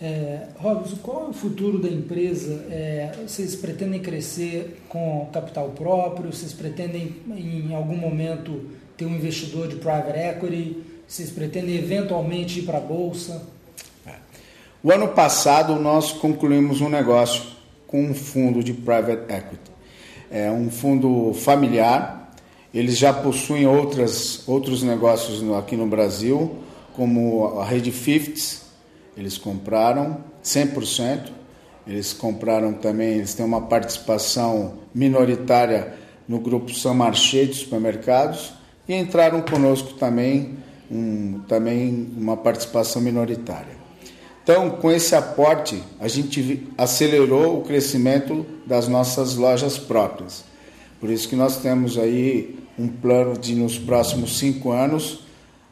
É, 0.00 0.48
Robson, 0.56 0.96
qual 1.02 1.26
é 1.26 1.28
o 1.28 1.32
futuro 1.32 1.78
da 1.78 1.88
empresa? 1.88 2.66
É, 2.70 3.12
vocês 3.26 3.54
pretendem 3.54 4.00
crescer 4.00 4.82
com 4.88 5.28
capital 5.32 5.70
próprio? 5.70 6.32
Vocês 6.32 6.52
pretendem, 6.52 7.14
em 7.28 7.74
algum 7.74 7.96
momento, 7.96 8.70
ter 8.96 9.06
um 9.06 9.14
investidor 9.14 9.68
de 9.68 9.76
private 9.76 10.18
equity? 10.18 10.82
Vocês 11.06 11.30
pretendem, 11.30 11.76
eventualmente, 11.76 12.60
ir 12.60 12.62
para 12.62 12.78
a 12.78 12.80
Bolsa? 12.80 13.46
O 14.82 14.90
ano 14.92 15.08
passado, 15.08 15.76
nós 15.76 16.12
concluímos 16.12 16.80
um 16.80 16.88
negócio 16.88 17.42
com 17.86 18.02
um 18.02 18.14
fundo 18.14 18.62
de 18.62 18.74
private 18.74 19.32
equity. 19.32 19.72
É 20.30 20.50
um 20.50 20.70
fundo 20.70 21.32
familiar. 21.32 22.34
Eles 22.72 22.98
já 22.98 23.12
possuem 23.12 23.66
outras, 23.66 24.46
outros 24.48 24.82
negócios 24.82 25.40
aqui 25.54 25.76
no 25.76 25.86
Brasil, 25.86 26.58
como 26.92 27.60
a 27.60 27.64
Rede 27.64 27.92
Fifths, 27.92 28.63
eles 29.16 29.38
compraram 29.38 30.18
100%. 30.42 31.30
Eles 31.86 32.12
compraram 32.12 32.72
também, 32.72 33.16
eles 33.16 33.34
têm 33.34 33.44
uma 33.44 33.62
participação 33.62 34.78
minoritária 34.94 35.94
no 36.26 36.38
grupo 36.38 36.72
São 36.72 36.94
Marché 36.94 37.44
de 37.44 37.54
supermercados 37.54 38.54
e 38.88 38.94
entraram 38.94 39.42
conosco 39.42 39.92
também, 39.94 40.56
um, 40.90 41.40
também 41.46 42.10
uma 42.16 42.36
participação 42.36 43.02
minoritária. 43.02 43.74
Então, 44.42 44.70
com 44.70 44.90
esse 44.90 45.14
aporte, 45.14 45.82
a 45.98 46.08
gente 46.08 46.66
acelerou 46.76 47.58
o 47.58 47.62
crescimento 47.62 48.44
das 48.66 48.88
nossas 48.88 49.36
lojas 49.36 49.78
próprias. 49.78 50.44
Por 51.00 51.10
isso 51.10 51.28
que 51.28 51.36
nós 51.36 51.58
temos 51.58 51.98
aí 51.98 52.58
um 52.78 52.88
plano 52.88 53.38
de, 53.38 53.54
nos 53.54 53.78
próximos 53.78 54.38
cinco 54.38 54.70
anos, 54.70 55.23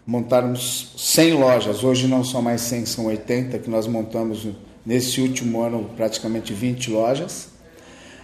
montarmos 0.07 0.93
100 0.97 1.35
lojas. 1.35 1.85
Hoje 1.85 2.07
não 2.07 2.25
são 2.25 2.43
mais 2.43 2.61
100, 2.63 2.87
são 2.87 3.07
80 3.07 3.59
que 3.59 3.71
nós 3.71 3.87
montamos 3.87 4.47
nesse 4.85 5.21
último 5.21 5.63
ano, 5.63 5.91
praticamente 5.97 6.53
20 6.53 6.91
lojas. 6.91 7.49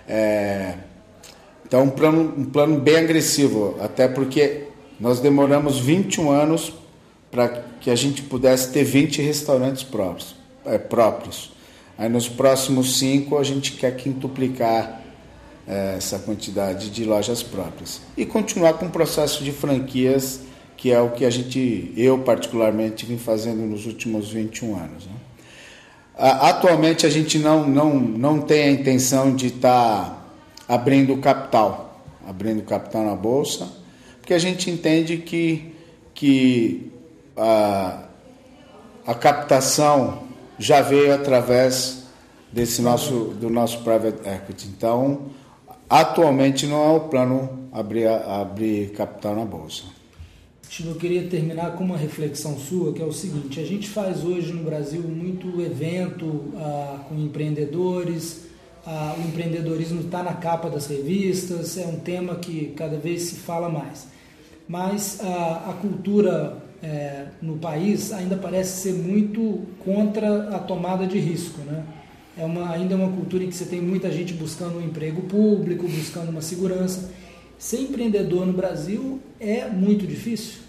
É, 0.08 0.74
então, 1.66 1.84
um 1.84 1.90
plano, 1.90 2.34
um 2.36 2.44
plano 2.44 2.80
bem 2.80 2.96
agressivo, 2.96 3.76
até 3.80 4.08
porque 4.08 4.64
nós 4.98 5.20
demoramos 5.20 5.78
21 5.78 6.30
anos 6.30 6.72
para 7.30 7.62
que 7.80 7.90
a 7.90 7.94
gente 7.94 8.22
pudesse 8.22 8.72
ter 8.72 8.84
20 8.84 9.22
restaurantes 9.22 9.82
próprios. 9.82 10.34
É, 10.64 10.78
próprios. 10.78 11.52
Aí 11.96 12.08
nos 12.08 12.28
próximos 12.28 12.98
cinco 12.98 13.38
a 13.38 13.42
gente 13.42 13.72
quer 13.72 13.96
quintuplicar 13.96 15.02
é, 15.66 15.96
essa 15.96 16.18
quantidade 16.18 16.90
de 16.90 17.04
lojas 17.04 17.42
próprias 17.42 18.00
e 18.16 18.24
continuar 18.24 18.74
com 18.74 18.86
o 18.86 18.90
processo 18.90 19.42
de 19.42 19.50
franquias 19.50 20.40
que 20.78 20.92
é 20.92 21.00
o 21.00 21.10
que 21.10 21.24
a 21.24 21.30
gente, 21.30 21.92
eu 21.96 22.20
particularmente, 22.20 23.04
vim 23.04 23.18
fazendo 23.18 23.66
nos 23.66 23.84
últimos 23.84 24.30
21 24.30 24.76
anos. 24.76 25.06
Né? 25.06 25.12
Atualmente 26.16 27.04
a 27.04 27.10
gente 27.10 27.36
não, 27.36 27.66
não, 27.68 27.94
não 27.98 28.40
tem 28.40 28.62
a 28.62 28.70
intenção 28.70 29.34
de 29.34 29.48
estar 29.48 30.04
tá 30.04 30.24
abrindo 30.68 31.16
capital, 31.16 32.00
abrindo 32.26 32.62
capital 32.62 33.04
na 33.04 33.16
Bolsa, 33.16 33.68
porque 34.20 34.32
a 34.32 34.38
gente 34.38 34.70
entende 34.70 35.16
que, 35.16 35.74
que 36.14 36.92
a, 37.36 38.04
a 39.04 39.14
captação 39.14 40.28
já 40.60 40.80
veio 40.80 41.12
através 41.12 42.04
desse 42.52 42.80
nosso, 42.80 43.34
do 43.40 43.50
nosso 43.50 43.82
private 43.82 44.28
equity. 44.28 44.68
Então, 44.68 45.22
atualmente 45.90 46.68
não 46.68 46.84
é 46.84 46.96
o 46.96 47.00
plano 47.00 47.68
abrir, 47.72 48.06
abrir 48.06 48.92
capital 48.92 49.34
na 49.34 49.44
Bolsa. 49.44 49.98
Eu 50.85 50.94
queria 50.96 51.26
terminar 51.26 51.72
com 51.72 51.83
uma 51.83 51.96
reflexão 51.96 52.59
sua, 52.59 52.92
que 52.92 53.02
é 53.02 53.04
o 53.04 53.12
seguinte: 53.12 53.59
a 53.59 53.64
gente 53.64 53.88
faz 53.88 54.22
hoje 54.22 54.52
no 54.52 54.62
Brasil 54.62 55.02
muito 55.02 55.61
evento 55.61 56.52
ah, 56.57 57.04
com 57.09 57.16
empreendedores, 57.16 58.42
ah, 58.87 59.16
o 59.18 59.28
empreendedorismo 59.28 60.02
está 60.02 60.22
na 60.22 60.35
capa 60.35 60.68
das 60.68 60.87
revistas, 60.87 61.76
é 61.78 61.87
um 61.87 61.98
tema 61.98 62.37
que 62.37 62.72
cada 62.76 62.96
vez 62.96 63.22
se 63.22 63.37
fala 63.37 63.68
mais. 63.68 64.07
mas 64.68 65.20
a, 65.20 65.70
a 65.70 65.72
cultura 65.81 66.59
é, 66.83 67.26
no 67.42 67.57
país 67.57 68.12
ainda 68.12 68.37
parece 68.37 68.83
ser 68.83 68.92
muito 68.92 69.66
contra 69.85 70.54
a 70.54 70.59
tomada 70.59 71.07
de 71.07 71.18
risco, 71.18 71.61
né? 71.62 71.85
É 72.37 72.44
uma, 72.44 72.70
ainda 72.70 72.94
é 72.94 72.96
uma 72.96 73.11
cultura 73.11 73.42
em 73.42 73.48
que 73.48 73.57
você 73.57 73.64
tem 73.64 73.81
muita 73.81 74.12
gente 74.12 74.33
buscando 74.33 74.78
um 74.78 74.83
emprego 74.83 75.22
público, 75.22 75.88
buscando 75.88 76.28
uma 76.28 76.40
segurança. 76.40 77.11
Ser 77.59 77.81
empreendedor 77.81 78.47
no 78.47 78.53
Brasil 78.53 79.21
é 79.40 79.66
muito 79.66 80.07
difícil? 80.07 80.61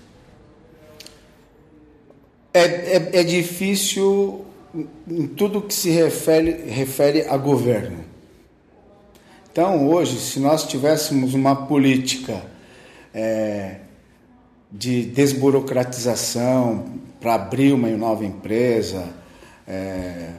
É, 2.52 2.62
é, 2.62 3.10
é 3.20 3.24
difícil 3.24 4.44
em 5.08 5.28
tudo 5.28 5.62
que 5.62 5.74
se 5.74 5.92
refere, 5.92 6.64
refere 6.68 7.22
a 7.28 7.38
governo. 7.38 8.04
Então, 9.52 9.88
hoje, 9.88 10.20
se 10.20 10.40
nós 10.40 10.66
tivéssemos 10.68 11.36
uma 11.36 11.68
política 11.68 12.44
é, 13.14 13.82
de 14.72 15.04
desburocratização 15.06 16.86
para 17.20 17.36
abrir 17.36 17.72
uma 17.72 17.88
nova 17.90 18.26
empresa, 18.26 19.08
é, 19.68 20.32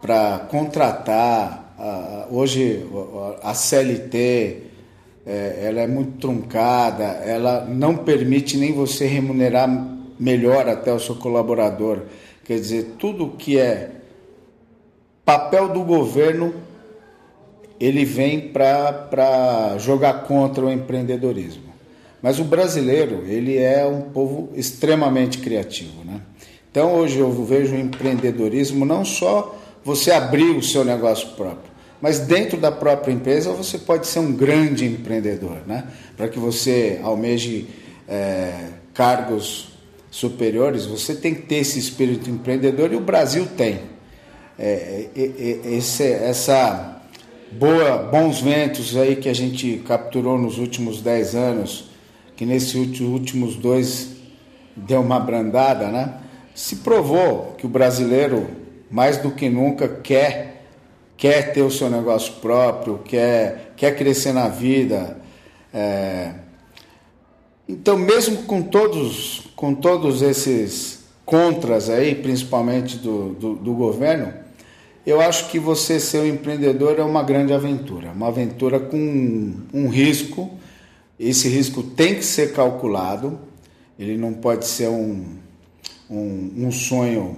para 0.00 0.40
contratar, 0.50 1.74
a, 1.78 2.26
hoje 2.28 2.86
a 3.42 3.54
CLT 3.54 4.69
é, 5.30 5.60
ela 5.62 5.80
é 5.80 5.86
muito 5.86 6.18
truncada, 6.18 7.04
ela 7.04 7.64
não 7.64 7.96
permite 7.98 8.56
nem 8.56 8.72
você 8.72 9.06
remunerar 9.06 9.68
melhor 10.18 10.68
até 10.68 10.92
o 10.92 10.98
seu 10.98 11.14
colaborador. 11.14 12.00
Quer 12.44 12.58
dizer, 12.58 12.94
tudo 12.98 13.34
que 13.38 13.56
é 13.56 13.92
papel 15.24 15.68
do 15.68 15.82
governo, 15.82 16.52
ele 17.78 18.04
vem 18.04 18.40
para 18.48 19.76
jogar 19.78 20.24
contra 20.24 20.66
o 20.66 20.72
empreendedorismo. 20.72 21.70
Mas 22.20 22.40
o 22.40 22.44
brasileiro, 22.44 23.24
ele 23.24 23.56
é 23.56 23.86
um 23.86 24.02
povo 24.02 24.50
extremamente 24.56 25.38
criativo, 25.38 26.04
né? 26.04 26.20
Então 26.70 26.94
hoje 26.96 27.20
eu 27.20 27.30
vejo 27.44 27.76
o 27.76 27.78
empreendedorismo 27.78 28.84
não 28.84 29.04
só 29.04 29.56
você 29.84 30.10
abrir 30.10 30.56
o 30.56 30.62
seu 30.62 30.84
negócio 30.84 31.28
próprio, 31.30 31.69
mas 32.00 32.20
dentro 32.20 32.56
da 32.58 32.72
própria 32.72 33.12
empresa 33.12 33.52
você 33.52 33.78
pode 33.78 34.06
ser 34.06 34.20
um 34.20 34.32
grande 34.32 34.86
empreendedor, 34.86 35.58
né? 35.66 35.84
Para 36.16 36.28
que 36.28 36.38
você 36.38 36.98
almeje 37.02 37.68
é, 38.08 38.68
cargos 38.94 39.68
superiores, 40.10 40.86
você 40.86 41.14
tem 41.14 41.34
que 41.34 41.42
ter 41.42 41.56
esse 41.56 41.78
espírito 41.78 42.28
empreendedor 42.28 42.92
e 42.92 42.96
o 42.96 43.00
Brasil 43.00 43.46
tem. 43.56 43.80
É, 44.58 45.06
é, 45.16 45.20
é, 45.22 45.74
esse, 45.74 46.04
essa 46.04 47.00
boa, 47.52 47.98
bons 47.98 48.40
ventos 48.40 48.96
aí 48.96 49.16
que 49.16 49.28
a 49.28 49.34
gente 49.34 49.82
capturou 49.86 50.36
nos 50.36 50.58
últimos 50.58 51.00
10 51.00 51.34
anos, 51.34 51.90
que 52.36 52.44
nesses 52.44 52.74
últimos 53.00 53.56
dois 53.56 54.16
deu 54.74 55.00
uma 55.00 55.20
brandada, 55.20 55.88
né? 55.88 56.14
Se 56.54 56.76
provou 56.76 57.54
que 57.56 57.66
o 57.66 57.68
brasileiro, 57.68 58.48
mais 58.90 59.18
do 59.18 59.30
que 59.30 59.48
nunca, 59.48 59.88
quer, 59.88 60.59
quer 61.20 61.52
ter 61.52 61.60
o 61.60 61.70
seu 61.70 61.90
negócio 61.90 62.32
próprio, 62.40 62.98
quer, 63.04 63.74
quer 63.76 63.94
crescer 63.94 64.32
na 64.32 64.48
vida. 64.48 65.18
É, 65.72 66.32
então, 67.68 67.98
mesmo 67.98 68.44
com 68.44 68.62
todos, 68.62 69.42
com 69.54 69.74
todos 69.74 70.22
esses 70.22 71.04
contras 71.26 71.90
aí, 71.90 72.14
principalmente 72.14 72.96
do, 72.96 73.34
do, 73.34 73.54
do 73.54 73.74
governo, 73.74 74.32
eu 75.06 75.20
acho 75.20 75.50
que 75.50 75.58
você 75.58 76.00
ser 76.00 76.20
um 76.20 76.26
empreendedor 76.26 76.98
é 76.98 77.02
uma 77.02 77.22
grande 77.22 77.52
aventura, 77.52 78.12
uma 78.12 78.28
aventura 78.28 78.80
com 78.80 78.96
um, 78.96 79.66
um 79.74 79.88
risco. 79.88 80.50
Esse 81.18 81.50
risco 81.50 81.82
tem 81.82 82.14
que 82.14 82.24
ser 82.24 82.54
calculado, 82.54 83.38
ele 83.98 84.16
não 84.16 84.32
pode 84.32 84.66
ser 84.66 84.88
um, 84.88 85.36
um, 86.08 86.52
um 86.56 86.72
sonho 86.72 87.36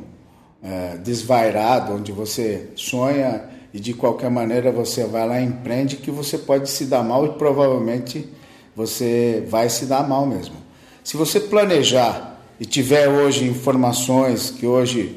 é, 0.62 0.98
desvairado, 0.98 1.94
onde 1.94 2.12
você 2.12 2.68
sonha 2.76 3.50
e 3.72 3.80
de 3.80 3.94
qualquer 3.94 4.30
maneira 4.30 4.70
você 4.70 5.04
vai 5.04 5.26
lá 5.26 5.40
e 5.40 5.44
empreende, 5.44 5.96
que 5.96 6.10
você 6.10 6.36
pode 6.36 6.68
se 6.68 6.84
dar 6.84 7.02
mal 7.02 7.26
e 7.26 7.30
provavelmente 7.30 8.28
você 8.76 9.44
vai 9.48 9.68
se 9.68 9.86
dar 9.86 10.06
mal 10.06 10.26
mesmo. 10.26 10.56
Se 11.02 11.16
você 11.16 11.40
planejar 11.40 12.38
e 12.60 12.64
tiver 12.64 13.08
hoje 13.08 13.44
informações 13.44 14.50
que 14.50 14.66
hoje 14.66 15.16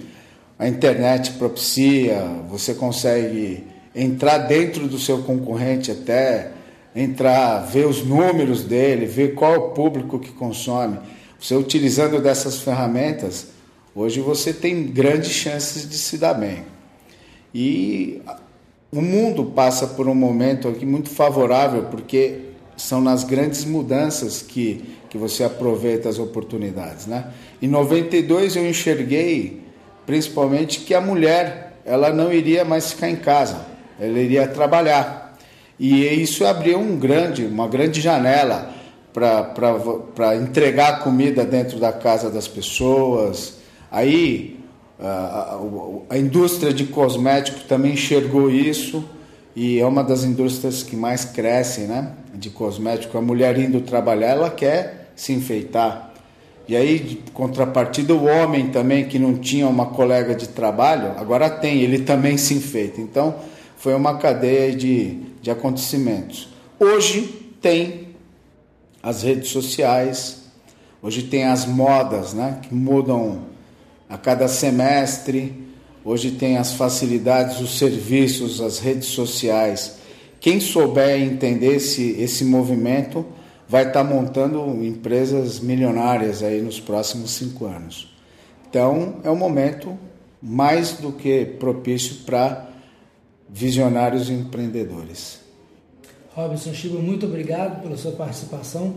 a 0.57 0.67
internet 0.67 1.33
propicia, 1.33 2.21
você 2.49 2.73
consegue 2.73 3.63
entrar 3.93 4.39
dentro 4.39 4.87
do 4.87 4.97
seu 4.97 5.19
concorrente 5.23 5.91
até 5.91 6.51
entrar, 6.95 7.59
ver 7.59 7.85
os 7.85 8.03
números 8.05 8.63
dele, 8.63 9.05
ver 9.05 9.35
qual 9.35 9.53
é 9.53 9.57
o 9.57 9.69
público 9.71 10.17
que 10.17 10.31
consome. 10.31 10.97
Você 11.39 11.55
utilizando 11.55 12.21
dessas 12.21 12.59
ferramentas, 12.59 13.47
hoje 13.93 14.21
você 14.21 14.53
tem 14.53 14.85
grandes 14.85 15.31
chances 15.31 15.87
de 15.87 15.97
se 15.97 16.17
dar 16.17 16.33
bem. 16.33 16.63
E 17.53 18.21
o 18.91 19.01
mundo 19.01 19.45
passa 19.45 19.87
por 19.87 20.07
um 20.07 20.15
momento 20.15 20.67
aqui 20.67 20.85
muito 20.85 21.09
favorável, 21.09 21.83
porque 21.91 22.39
são 22.77 23.01
nas 23.01 23.23
grandes 23.23 23.65
mudanças 23.65 24.41
que, 24.41 24.83
que 25.09 25.17
você 25.17 25.43
aproveita 25.43 26.09
as 26.09 26.19
oportunidades, 26.19 27.07
né? 27.07 27.27
Em 27.61 27.67
92 27.67 28.55
eu 28.55 28.69
enxerguei 28.69 29.61
principalmente 30.05 30.81
que 30.81 30.93
a 30.93 31.01
mulher 31.01 31.79
ela 31.85 32.11
não 32.11 32.31
iria 32.31 32.63
mais 32.65 32.91
ficar 32.91 33.09
em 33.09 33.15
casa, 33.15 33.65
ela 33.99 34.19
iria 34.19 34.47
trabalhar. 34.47 35.37
E 35.79 36.05
isso 36.21 36.45
abriu 36.45 36.79
um 36.79 36.97
grande, 36.97 37.45
uma 37.45 37.67
grande 37.67 38.01
janela 38.01 38.73
para 39.13 40.35
entregar 40.35 41.03
comida 41.03 41.45
dentro 41.45 41.79
da 41.79 41.91
casa 41.91 42.29
das 42.29 42.47
pessoas. 42.47 43.57
Aí 43.91 44.59
a, 44.99 45.07
a, 45.09 45.59
a 46.15 46.17
indústria 46.17 46.73
de 46.73 46.85
cosmético 46.85 47.61
também 47.67 47.93
enxergou 47.93 48.49
isso 48.49 49.03
e 49.55 49.79
é 49.79 49.85
uma 49.85 50.03
das 50.03 50.23
indústrias 50.23 50.83
que 50.83 50.95
mais 50.95 51.23
cresce, 51.23 51.81
né? 51.81 52.11
De 52.33 52.49
cosmético. 52.49 53.17
A 53.17 53.21
mulher 53.21 53.57
indo 53.57 53.79
trabalhar, 53.81 54.31
ela 54.31 54.49
quer 54.49 55.11
se 55.15 55.31
enfeitar. 55.31 56.13
E 56.67 56.75
aí, 56.75 56.99
de 56.99 57.15
contrapartida, 57.31 58.13
o 58.13 58.25
homem 58.25 58.69
também, 58.69 59.07
que 59.07 59.17
não 59.17 59.35
tinha 59.35 59.67
uma 59.67 59.85
colega 59.85 60.35
de 60.35 60.49
trabalho, 60.49 61.13
agora 61.17 61.49
tem, 61.49 61.81
ele 61.81 61.99
também 61.99 62.37
se 62.37 62.53
enfeita. 62.55 62.99
Então, 62.99 63.35
foi 63.77 63.93
uma 63.93 64.17
cadeia 64.17 64.75
de, 64.75 65.19
de 65.41 65.49
acontecimentos. 65.49 66.49
Hoje 66.79 67.53
tem 67.61 68.09
as 69.01 69.21
redes 69.21 69.49
sociais, 69.51 70.43
hoje 71.01 71.23
tem 71.23 71.45
as 71.45 71.65
modas, 71.65 72.33
né? 72.33 72.59
Que 72.63 72.73
mudam 72.73 73.54
a 74.09 74.17
cada 74.17 74.47
semestre 74.47 75.65
Hoje 76.05 76.29
tem 76.29 76.55
as 76.57 76.73
facilidades, 76.73 77.59
os 77.59 77.79
serviços, 77.79 78.61
as 78.61 78.77
redes 78.77 79.07
sociais. 79.07 79.95
Quem 80.39 80.59
souber 80.59 81.19
entender 81.19 81.77
esse, 81.77 82.11
esse 82.21 82.45
movimento 82.45 83.25
vai 83.67 83.87
estar 83.87 84.03
tá 84.03 84.07
montando 84.07 84.85
empresas 84.85 85.59
milionárias 85.59 86.43
aí 86.43 86.61
nos 86.61 86.79
próximos 86.79 87.31
cinco 87.31 87.65
anos. 87.65 88.15
Então 88.69 89.15
é 89.23 89.31
um 89.31 89.35
momento 89.35 89.97
mais 90.39 90.91
do 90.93 91.11
que 91.11 91.43
propício 91.43 92.17
para 92.17 92.69
visionários 93.49 94.29
e 94.29 94.33
empreendedores. 94.33 95.39
Robson 96.35 96.71
Chiba, 96.71 96.99
muito 96.99 97.25
obrigado 97.25 97.81
pela 97.81 97.97
sua 97.97 98.11
participação. 98.11 98.93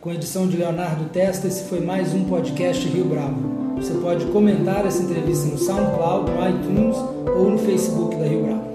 Com 0.00 0.10
a 0.10 0.14
edição 0.14 0.48
de 0.48 0.56
Leonardo 0.56 1.04
Testa, 1.10 1.46
esse 1.46 1.68
foi 1.68 1.80
mais 1.80 2.12
um 2.12 2.24
podcast 2.24 2.84
Rio 2.88 3.04
Bravo. 3.04 3.67
Você 3.80 3.94
pode 3.94 4.26
comentar 4.26 4.84
essa 4.84 5.02
entrevista 5.02 5.46
no 5.46 5.56
SoundCloud, 5.56 6.30
no 6.30 6.48
iTunes 6.48 6.96
ou 7.26 7.50
no 7.50 7.58
Facebook 7.58 8.16
da 8.16 8.26
Rio 8.26 8.42
Bravo. 8.42 8.67